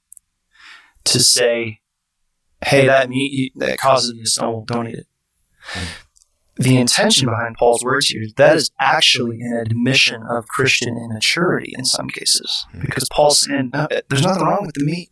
to 1.04 1.20
say, 1.20 1.80
hey, 2.64 2.86
that 2.86 3.08
meat 3.08 3.52
that 3.56 3.78
causes 3.78 4.14
me 4.14 4.22
to 4.22 4.30
stumble, 4.30 4.64
don't 4.66 4.88
eat 4.88 4.96
it. 4.96 5.06
Hmm. 5.60 5.84
The 6.56 6.76
intention 6.76 7.26
behind 7.26 7.56
Paul's 7.56 7.82
words 7.82 8.08
here 8.08 8.22
is 8.22 8.34
that 8.34 8.56
is 8.56 8.70
actually 8.78 9.40
an 9.40 9.56
admission 9.64 10.22
of 10.28 10.46
Christian 10.46 10.98
immaturity 10.98 11.72
in 11.74 11.86
some 11.86 12.08
cases, 12.08 12.66
hmm. 12.72 12.80
because 12.82 13.08
Paul's 13.10 13.40
saying 13.40 13.70
no, 13.72 13.88
there's 14.08 14.22
nothing 14.22 14.44
wrong 14.44 14.66
with 14.66 14.74
the 14.74 14.84
meat. 14.84 15.08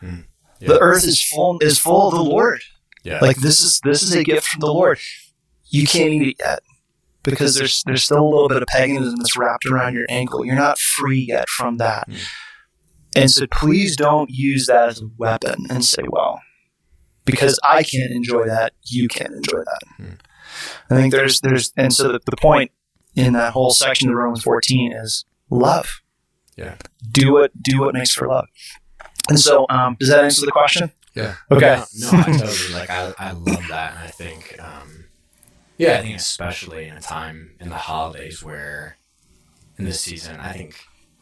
Yeah. 0.00 0.68
The 0.68 0.80
earth 0.80 1.04
is 1.04 1.22
full 1.22 1.58
is 1.60 1.78
full 1.78 2.08
of 2.08 2.14
the 2.14 2.22
Lord. 2.22 2.60
Yeah. 3.04 3.18
Like 3.20 3.36
this 3.36 3.60
is 3.60 3.80
this 3.84 4.02
is 4.02 4.14
a 4.14 4.24
gift 4.24 4.46
from 4.46 4.60
the 4.60 4.72
Lord. 4.72 4.98
You 5.70 5.86
can't 5.86 6.10
eat 6.10 6.28
it 6.28 6.36
yet 6.38 6.60
because 7.30 7.54
there's 7.54 7.82
there's 7.84 8.04
still 8.04 8.20
a 8.20 8.28
little 8.28 8.48
bit 8.48 8.62
of 8.62 8.68
paganism 8.68 9.16
that's 9.18 9.36
wrapped 9.36 9.66
around 9.66 9.94
your 9.94 10.06
ankle. 10.08 10.44
You're 10.44 10.56
not 10.56 10.78
free 10.78 11.26
yet 11.28 11.48
from 11.48 11.76
that. 11.78 12.08
And 13.16 13.30
so 13.30 13.46
please 13.46 13.96
don't 13.96 14.30
use 14.30 14.66
that 14.66 14.88
as 14.88 15.00
a 15.00 15.06
weapon 15.16 15.66
and 15.70 15.84
say, 15.84 16.02
well, 16.08 16.40
because 17.24 17.58
I 17.64 17.82
can't 17.82 18.12
enjoy 18.12 18.46
that, 18.46 18.74
you 18.86 19.08
can't 19.08 19.32
enjoy 19.32 19.58
that. 19.58 20.16
I 20.90 20.94
think 20.94 21.12
there's 21.12 21.40
there's 21.40 21.72
and 21.76 21.92
so 21.92 22.12
the, 22.12 22.20
the 22.26 22.36
point 22.36 22.70
in 23.14 23.32
that 23.32 23.52
whole 23.52 23.70
section 23.70 24.08
of 24.08 24.14
Romans 24.14 24.42
14 24.42 24.92
is 24.92 25.24
love. 25.50 26.00
Yeah. 26.56 26.76
Do 27.10 27.32
what 27.32 27.50
do 27.62 27.80
what 27.80 27.94
makes 27.94 28.12
for 28.14 28.28
love. 28.28 28.46
And 29.28 29.38
so 29.38 29.66
um, 29.68 29.96
does 29.98 30.08
that 30.08 30.24
answer 30.24 30.44
the 30.46 30.52
question? 30.52 30.90
Yeah. 31.14 31.34
Okay. 31.50 31.82
No, 31.96 32.10
no, 32.12 32.18
I 32.18 32.24
totally 32.24 32.72
like. 32.72 32.90
I, 32.90 33.12
I 33.18 33.32
love 33.32 33.66
that, 33.68 33.94
and 33.94 34.02
I 34.04 34.06
think, 34.06 34.56
um, 34.62 34.97
yeah, 35.78 35.98
I 35.98 36.02
think 36.02 36.16
especially 36.16 36.86
in 36.88 36.96
a 36.96 37.00
time 37.00 37.52
in 37.60 37.68
the 37.70 37.76
holidays 37.76 38.42
where, 38.44 38.96
in 39.78 39.84
this 39.84 40.00
season, 40.00 40.38
I 40.40 40.52
think 40.52 40.74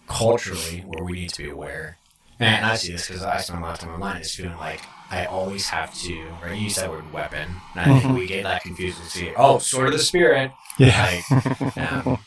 culturally 0.08 0.80
where 0.86 1.04
we 1.04 1.12
need 1.12 1.30
to 1.30 1.42
be 1.42 1.50
aware, 1.50 1.98
and 2.40 2.64
I 2.66 2.74
see 2.76 2.92
this 2.92 3.06
because 3.08 3.22
I 3.22 3.38
spend 3.38 3.60
a 3.60 3.62
lot 3.62 3.74
of 3.74 3.80
time 3.80 3.94
online, 3.94 4.20
is 4.22 4.34
feeling 4.34 4.56
like 4.56 4.80
I 5.10 5.26
always 5.26 5.68
have 5.68 5.94
to. 6.02 6.24
Right, 6.42 6.56
you 6.56 6.64
use 6.64 6.76
that 6.76 6.90
word 6.90 7.12
weapon, 7.12 7.48
and 7.76 7.90
I 7.92 8.00
think 8.00 8.14
we 8.18 8.26
get 8.26 8.42
that 8.44 8.62
confused 8.62 8.98
and 9.00 9.08
see, 9.08 9.32
oh, 9.36 9.58
sword 9.58 9.86
of 9.88 9.92
the 9.92 9.98
spirit, 9.98 10.50
Yeah. 10.78 11.20
like, 11.30 11.76
um, 11.78 12.18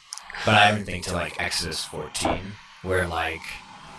but 0.45 0.55
I 0.55 0.71
even 0.71 0.85
think 0.85 1.03
to 1.05 1.13
like 1.13 1.39
Exodus 1.41 1.83
14, 1.85 2.39
where 2.83 3.07
like 3.07 3.41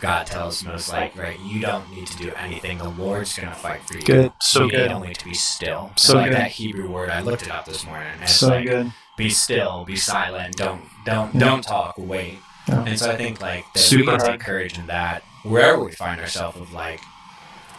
God 0.00 0.26
tells 0.26 0.64
Moses, 0.64 0.90
like, 0.90 1.16
right, 1.16 1.38
you 1.40 1.60
don't 1.60 1.90
need 1.90 2.06
to 2.06 2.16
do 2.16 2.32
anything. 2.36 2.78
The 2.78 2.88
Lord's 2.88 3.36
gonna 3.38 3.54
fight 3.54 3.82
for 3.86 3.94
you. 3.98 4.02
Good. 4.02 4.32
So 4.40 4.64
you 4.64 4.70
good. 4.70 4.88
need 4.88 4.94
only 4.94 5.14
to 5.14 5.24
be 5.24 5.34
still. 5.34 5.92
So 5.96 6.14
like 6.14 6.30
good. 6.30 6.36
that 6.38 6.50
Hebrew 6.52 6.90
word, 6.90 7.10
I 7.10 7.20
looked 7.20 7.42
it 7.42 7.50
up 7.50 7.66
this 7.66 7.84
morning. 7.84 8.08
And 8.14 8.22
it's 8.22 8.34
So 8.34 8.48
like, 8.48 8.66
good. 8.66 8.92
be 9.16 9.28
still, 9.30 9.84
be 9.84 9.96
silent, 9.96 10.56
don't 10.56 10.82
don't 11.04 11.34
Yeah. 11.34 11.40
don't 11.40 11.62
talk, 11.62 11.94
wait. 11.98 12.38
Yeah. 12.68 12.84
And 12.86 12.98
so 12.98 13.10
I 13.10 13.16
think 13.16 13.40
like 13.40 13.64
that 13.74 13.80
Super 13.80 14.12
we 14.12 14.18
can 14.18 14.26
take 14.26 14.40
courage 14.40 14.78
in 14.78 14.86
that 14.86 15.22
wherever 15.44 15.82
we 15.82 15.92
find 15.92 16.20
ourselves 16.20 16.56
of 16.58 16.72
like 16.72 17.00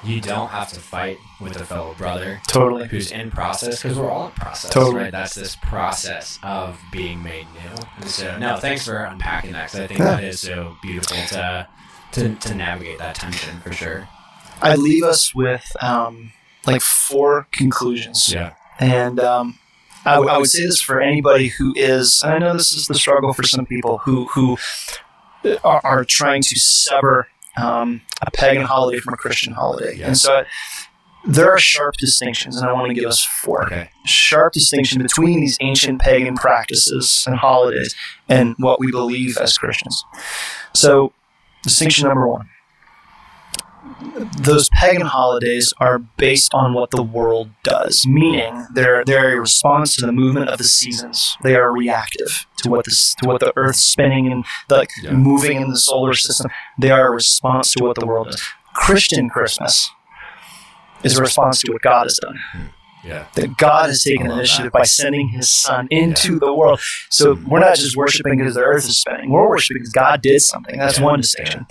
you 0.03 0.19
don't 0.19 0.49
have 0.49 0.67
to 0.73 0.79
fight 0.79 1.17
with 1.39 1.55
a 1.61 1.63
fellow 1.63 1.93
brother 1.95 2.41
Totally. 2.47 2.87
who's 2.87 3.11
in 3.11 3.29
process 3.29 3.81
because 3.83 3.99
we're 3.99 4.09
all 4.09 4.25
in 4.25 4.31
process 4.31 4.71
Totally. 4.71 5.03
right 5.03 5.11
that's 5.11 5.35
this 5.35 5.55
process 5.57 6.39
of 6.41 6.79
being 6.91 7.21
made 7.21 7.45
new 7.53 7.83
and 7.97 8.09
so 8.09 8.35
no 8.39 8.57
thanks 8.57 8.83
for 8.83 9.03
unpacking 9.03 9.51
that 9.51 9.65
because 9.67 9.79
i 9.79 9.85
think 9.85 9.99
Yeah. 9.99 10.15
that 10.15 10.23
is 10.23 10.39
so 10.39 10.75
beautiful 10.81 11.17
to, 11.27 11.67
to 12.11 12.35
to 12.35 12.53
navigate 12.55 12.99
that 12.99 13.15
tension 13.15 13.59
for 13.61 13.71
sure 13.71 14.07
I'd 14.61 14.77
leave 14.79 15.03
us 15.03 15.33
with 15.33 15.75
um, 15.81 16.33
like 16.67 16.81
four 16.81 17.47
conclusions. 17.51 18.31
yeah 18.31 18.53
And 18.79 19.19
um, 19.19 19.57
I, 20.05 20.13
w- 20.15 20.29
I 20.29 20.37
would 20.37 20.49
say 20.49 20.65
this 20.65 20.81
for 20.81 21.01
anybody 21.01 21.47
who 21.47 21.73
is, 21.75 22.21
I 22.23 22.37
know 22.37 22.53
this 22.53 22.71
is 22.73 22.87
the 22.87 22.93
struggle 22.95 23.33
for 23.33 23.43
some 23.43 23.65
people 23.65 23.99
who, 23.99 24.25
who 24.25 24.57
are, 25.63 25.81
are 25.83 26.05
trying 26.05 26.41
to 26.43 26.59
sever 26.59 27.27
um, 27.57 28.01
a 28.21 28.31
pagan 28.31 28.63
holiday 28.63 28.99
from 28.99 29.13
a 29.13 29.17
Christian 29.17 29.53
holiday. 29.53 29.95
Yeah. 29.95 30.07
And 30.07 30.17
so 30.17 30.43
there 31.25 31.51
are 31.51 31.59
sharp 31.59 31.95
distinctions, 31.97 32.57
and 32.57 32.69
I 32.69 32.73
want 32.73 32.87
to 32.87 32.93
give 32.93 33.05
us 33.05 33.23
four. 33.23 33.65
okay 33.65 33.89
Sharp 34.05 34.53
distinction 34.53 35.01
between 35.01 35.41
these 35.41 35.57
ancient 35.61 36.01
pagan 36.01 36.35
practices 36.35 37.23
and 37.27 37.35
holidays 37.35 37.95
and 38.27 38.55
what 38.57 38.79
we 38.79 38.91
believe 38.91 39.37
as 39.37 39.57
Christians. 39.57 40.03
So, 40.73 41.13
distinction 41.63 42.07
number 42.07 42.27
one 42.27 42.49
those 44.39 44.69
pagan 44.69 45.05
holidays 45.07 45.73
are 45.79 45.99
based 45.99 46.53
on 46.53 46.73
what 46.73 46.91
the 46.91 47.01
world 47.03 47.49
does, 47.63 48.05
meaning 48.07 48.65
they're 48.73 49.03
they're 49.05 49.35
a 49.35 49.39
response 49.39 49.95
to 49.95 50.05
the 50.05 50.11
movement 50.11 50.49
of 50.49 50.57
the 50.57 50.63
seasons. 50.63 51.35
They 51.43 51.55
are 51.55 51.71
reactive 51.71 52.45
to 52.57 52.69
what 52.69 52.85
the 52.85 52.91
to 53.21 53.27
what 53.27 53.39
the 53.39 53.53
Earth's 53.55 53.79
spinning 53.79 54.31
and 54.31 54.45
like 54.69 54.89
Yeah. 55.01 55.11
moving 55.13 55.61
in 55.61 55.69
the 55.69 55.77
solar 55.77 56.13
system. 56.13 56.49
They 56.79 56.91
are 56.91 57.07
a 57.07 57.11
response 57.11 57.73
to 57.73 57.83
what 57.83 57.97
the 57.99 58.05
world 58.05 58.27
does. 58.31 58.41
Christian 58.73 59.29
Christmas 59.29 59.89
is 61.03 61.17
a 61.17 61.21
response 61.21 61.61
to 61.61 61.71
what 61.71 61.81
God 61.81 62.03
has 62.03 62.17
done. 62.21 62.39
Hmm. 62.53 62.65
Yeah 63.03 63.25
That 63.35 63.57
God 63.57 63.89
has 63.89 64.03
taken 64.03 64.29
initiative 64.31 64.71
by 64.71 64.83
sending 64.83 65.29
His 65.29 65.49
Son 65.49 65.87
into 65.91 66.39
the 66.39 66.53
world. 66.53 66.79
So 67.09 67.37
we're 67.47 67.59
not 67.59 67.75
just 67.77 67.95
worshiping 67.95 68.37
because 68.37 68.55
the 68.55 68.61
Earth 68.61 68.85
is 68.87 68.97
spinning. 68.97 69.29
We're 69.31 69.47
worshiping 69.49 69.81
because 69.81 69.91
God 69.93 70.21
did 70.21 70.41
something. 70.41 70.77
That's 70.77 70.99
Yeah. 70.99 71.05
one 71.05 71.19
distinction. 71.21 71.65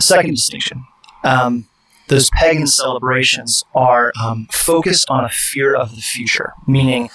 Second 0.00 0.34
distinction. 0.34 0.84
Um, 1.24 1.66
those 2.08 2.30
pagan 2.30 2.66
celebrations 2.66 3.64
are 3.74 4.12
um, 4.20 4.48
focused 4.50 5.08
on 5.10 5.24
a 5.24 5.28
fear 5.28 5.74
of 5.74 5.94
the 5.94 6.00
future, 6.02 6.54
meaning 6.66 7.08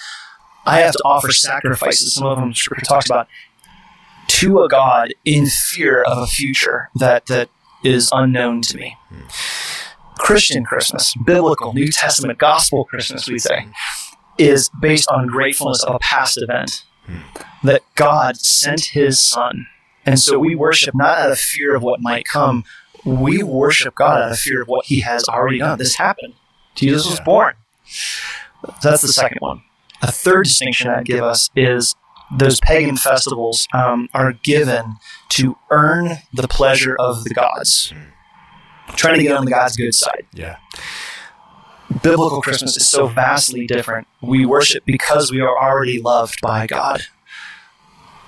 I 0.64 0.80
have 0.80 0.92
to 0.94 1.02
offer 1.04 1.30
sacrifices. 1.32 2.14
Some 2.14 2.26
of 2.26 2.38
them 2.38 2.54
Scripture 2.54 2.86
talks 2.86 3.06
about 3.06 3.28
to 4.28 4.62
a 4.62 4.68
God 4.68 5.14
in 5.24 5.46
fear 5.46 6.02
of 6.02 6.18
a 6.18 6.26
future 6.26 6.88
that 6.96 7.26
that 7.26 7.48
is 7.84 8.08
unknown 8.12 8.62
to 8.62 8.76
me. 8.76 8.96
Christian 10.26 10.64
Christmas, 10.64 11.14
biblical, 11.24 11.72
New 11.72 11.88
Testament, 11.88 12.38
gospel 12.38 12.84
Christmas, 12.84 13.28
we 13.28 13.38
say, 13.38 13.68
is 14.38 14.68
based 14.80 15.08
on 15.08 15.28
gratefulness 15.28 15.84
of 15.84 15.94
a 15.94 15.98
past 16.00 16.36
event 16.36 16.82
that 17.62 17.82
God 17.94 18.36
sent 18.36 18.86
His 18.86 19.20
Son, 19.20 19.66
and 20.04 20.18
so 20.18 20.38
we 20.38 20.56
worship 20.56 20.94
not 20.96 21.18
out 21.18 21.30
of 21.30 21.38
fear 21.38 21.76
of 21.76 21.82
what 21.82 22.00
might 22.00 22.24
come. 22.26 22.64
We 23.04 23.44
worship 23.44 23.94
God 23.94 24.20
out 24.20 24.32
of 24.32 24.38
fear 24.38 24.62
of 24.62 24.68
what 24.68 24.86
He 24.86 25.00
has 25.02 25.24
already 25.28 25.58
done. 25.58 25.78
This 25.78 25.94
happened. 25.94 26.34
Jesus 26.74 27.08
was 27.08 27.20
born. 27.20 27.54
That's 28.82 29.02
the 29.02 29.08
second 29.08 29.38
one. 29.38 29.62
A 30.02 30.10
third 30.10 30.44
distinction 30.44 30.90
I'd 30.90 31.04
give 31.04 31.22
us 31.22 31.50
is 31.54 31.94
those 32.36 32.58
pagan 32.60 32.96
festivals 32.96 33.68
um, 33.72 34.08
are 34.12 34.32
given 34.32 34.96
to 35.30 35.56
earn 35.70 36.18
the 36.32 36.48
pleasure 36.48 36.96
of 36.98 37.22
the 37.22 37.32
gods, 37.32 37.92
trying 38.96 39.18
to 39.18 39.22
get 39.22 39.36
on 39.36 39.44
the 39.44 39.50
God's 39.50 39.76
good 39.76 39.94
side. 39.94 40.26
yeah 40.32 40.56
Biblical 42.02 42.42
Christmas 42.42 42.76
is 42.76 42.88
so 42.88 43.06
vastly 43.06 43.66
different. 43.66 44.08
We 44.20 44.44
worship 44.44 44.84
because 44.84 45.30
we 45.30 45.40
are 45.40 45.56
already 45.56 46.00
loved 46.00 46.40
by 46.42 46.66
God. 46.66 47.02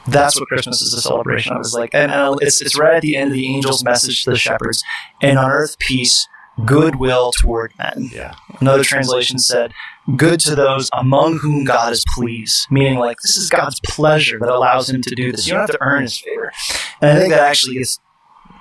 That's 0.07 0.39
what 0.39 0.49
Christmas 0.49 0.81
is 0.81 0.95
a 0.95 1.01
celebration 1.01 1.53
of. 1.55 1.61
It's 1.61 1.75
like, 1.75 1.95
and 1.95 2.13
it's 2.41 2.63
it's 2.63 2.79
right 2.79 2.95
at 2.95 3.03
the 3.03 3.17
end 3.17 3.31
of 3.31 3.35
the 3.35 3.55
angel's 3.55 3.85
message 3.85 4.25
to 4.25 4.31
the 4.31 4.39
shepherds, 4.39 4.83
and 5.21 5.39
on 5.39 5.51
earth 5.51 5.79
peace, 5.79 6.27
goodwill 6.65 7.33
toward 7.33 7.73
men. 7.79 8.11
Yeah. 8.13 8.35
Another 8.61 8.85
translation 8.85 9.39
said, 9.39 9.73
good 10.17 10.41
to 10.41 10.55
those 10.55 10.89
among 10.97 11.39
whom 11.39 11.65
God 11.65 11.93
is 11.93 12.05
pleased, 12.15 12.69
meaning 12.71 12.99
like 12.99 13.19
this 13.23 13.37
is 13.37 13.51
God's 13.51 13.81
pleasure 13.81 14.39
that 14.39 14.49
allows 14.49 14.89
him 14.89 15.03
to 15.03 15.15
do 15.15 15.31
this. 15.33 15.47
You 15.47 15.55
don't 15.55 15.63
have 15.63 15.71
to 15.71 15.79
earn 15.83 16.03
his 16.03 16.19
favor. 16.19 16.53
And 17.01 17.11
I 17.11 17.21
think 17.21 17.33
that 17.33 17.41
actually 17.43 17.75
gets 17.75 18.01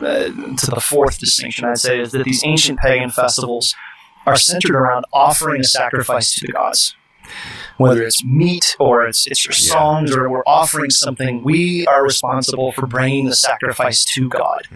uh, 0.01 0.25
to 0.55 0.71
the 0.73 0.81
fourth 0.81 1.19
distinction, 1.19 1.65
I'd 1.65 1.77
say, 1.77 1.99
is 1.99 2.11
that 2.11 2.23
these 2.23 2.43
ancient 2.43 2.79
pagan 2.79 3.09
festivals 3.09 3.75
are 4.25 4.35
centered 4.35 4.75
around 4.75 5.05
offering 5.13 5.61
a 5.61 5.63
sacrifice 5.63 6.35
to 6.35 6.47
the 6.47 6.53
gods. 6.53 6.95
Whether 7.77 8.03
it's 8.03 8.23
meat 8.23 8.75
or 8.79 9.05
it's, 9.05 9.27
it's 9.27 9.45
your 9.45 9.53
Yeah. 9.53 9.79
songs 9.79 10.15
or 10.15 10.29
we're 10.29 10.43
offering 10.47 10.89
something, 10.89 11.43
we 11.43 11.85
are 11.87 12.03
responsible 12.03 12.71
for 12.71 12.87
bringing 12.87 13.25
the 13.25 13.35
sacrifice 13.35 14.05
to 14.15 14.29
God 14.29 14.67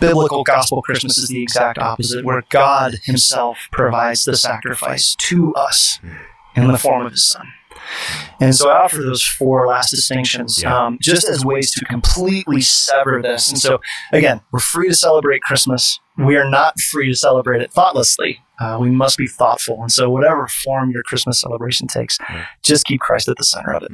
biblical 0.00 0.42
gospel 0.44 0.82
Christmas 0.82 1.18
is 1.18 1.28
the 1.28 1.42
exact 1.42 1.78
opposite, 1.78 2.24
where 2.24 2.42
God 2.48 2.96
Himself 3.04 3.68
provides 3.70 4.24
the 4.24 4.36
sacrifice 4.36 5.14
to 5.16 5.54
us 5.54 6.00
in 6.56 6.68
the 6.68 6.78
form 6.78 7.06
of 7.06 7.12
His 7.12 7.24
Son. 7.24 7.52
And 8.40 8.54
so 8.54 8.68
I 8.70 8.78
offer 8.82 8.98
those 9.02 9.22
four 9.22 9.66
last 9.66 9.90
distinctions 9.90 10.60
Yeah. 10.62 10.76
um, 10.86 10.98
just 11.00 11.28
as 11.28 11.44
ways 11.44 11.70
to 11.72 11.84
completely 11.86 12.60
sever 12.60 13.20
this. 13.22 13.48
And 13.48 13.58
so, 13.58 13.80
again, 14.12 14.40
we're 14.52 14.58
free 14.60 14.88
to 14.88 14.94
celebrate 14.94 15.42
Christmas. 15.42 15.98
We 16.18 16.36
are 16.36 16.48
not 16.48 16.78
free 16.80 17.08
to 17.08 17.14
celebrate 17.16 17.62
it 17.62 17.72
thoughtlessly. 17.72 18.40
Uh, 18.60 18.78
we 18.80 18.90
must 18.90 19.18
be 19.18 19.26
thoughtful. 19.26 19.80
And 19.82 19.90
so, 19.90 20.08
whatever 20.10 20.46
form 20.46 20.90
your 20.90 21.02
Christmas 21.02 21.40
celebration 21.40 21.86
takes, 21.88 22.18
Yeah. 22.28 22.46
just 22.62 22.84
keep 22.86 23.00
Christ 23.00 23.28
at 23.28 23.36
the 23.36 23.44
center 23.44 23.72
of 23.74 23.82
it. 23.82 23.90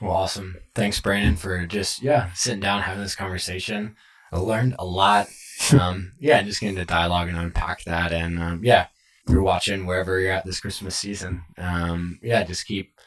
Well, 0.00 0.12
awesome. 0.12 0.56
Thanks, 0.74 0.98
Brandon, 1.00 1.36
for 1.36 1.64
just 1.66 2.02
yeah 2.02 2.30
sitting 2.34 2.60
down 2.60 2.82
having 2.82 3.02
this 3.02 3.14
conversation. 3.14 3.94
I 4.32 4.38
learned 4.38 4.74
a 4.78 4.84
lot. 4.84 5.28
Um, 5.78 6.12
yeah, 6.18 6.42
just 6.42 6.60
getting 6.60 6.74
to 6.76 6.84
dialogue 6.84 7.28
and 7.28 7.38
unpack 7.38 7.84
that. 7.84 8.10
And 8.10 8.42
um, 8.42 8.60
yeah, 8.64 8.86
if 9.24 9.32
you're 9.32 9.42
watching 9.44 9.86
wherever 9.86 10.18
you're 10.18 10.32
at 10.32 10.44
this 10.44 10.58
Christmas 10.58 10.96
season, 10.96 11.44
um, 11.56 12.18
yeah, 12.20 12.42
just 12.42 12.66
keep 12.66 12.98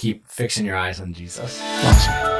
keep 0.00 0.26
fixing 0.26 0.64
your 0.64 0.76
eyes 0.76 0.98
on 0.98 1.12
Jesus. 1.12 1.60
Awesome. 1.60 2.39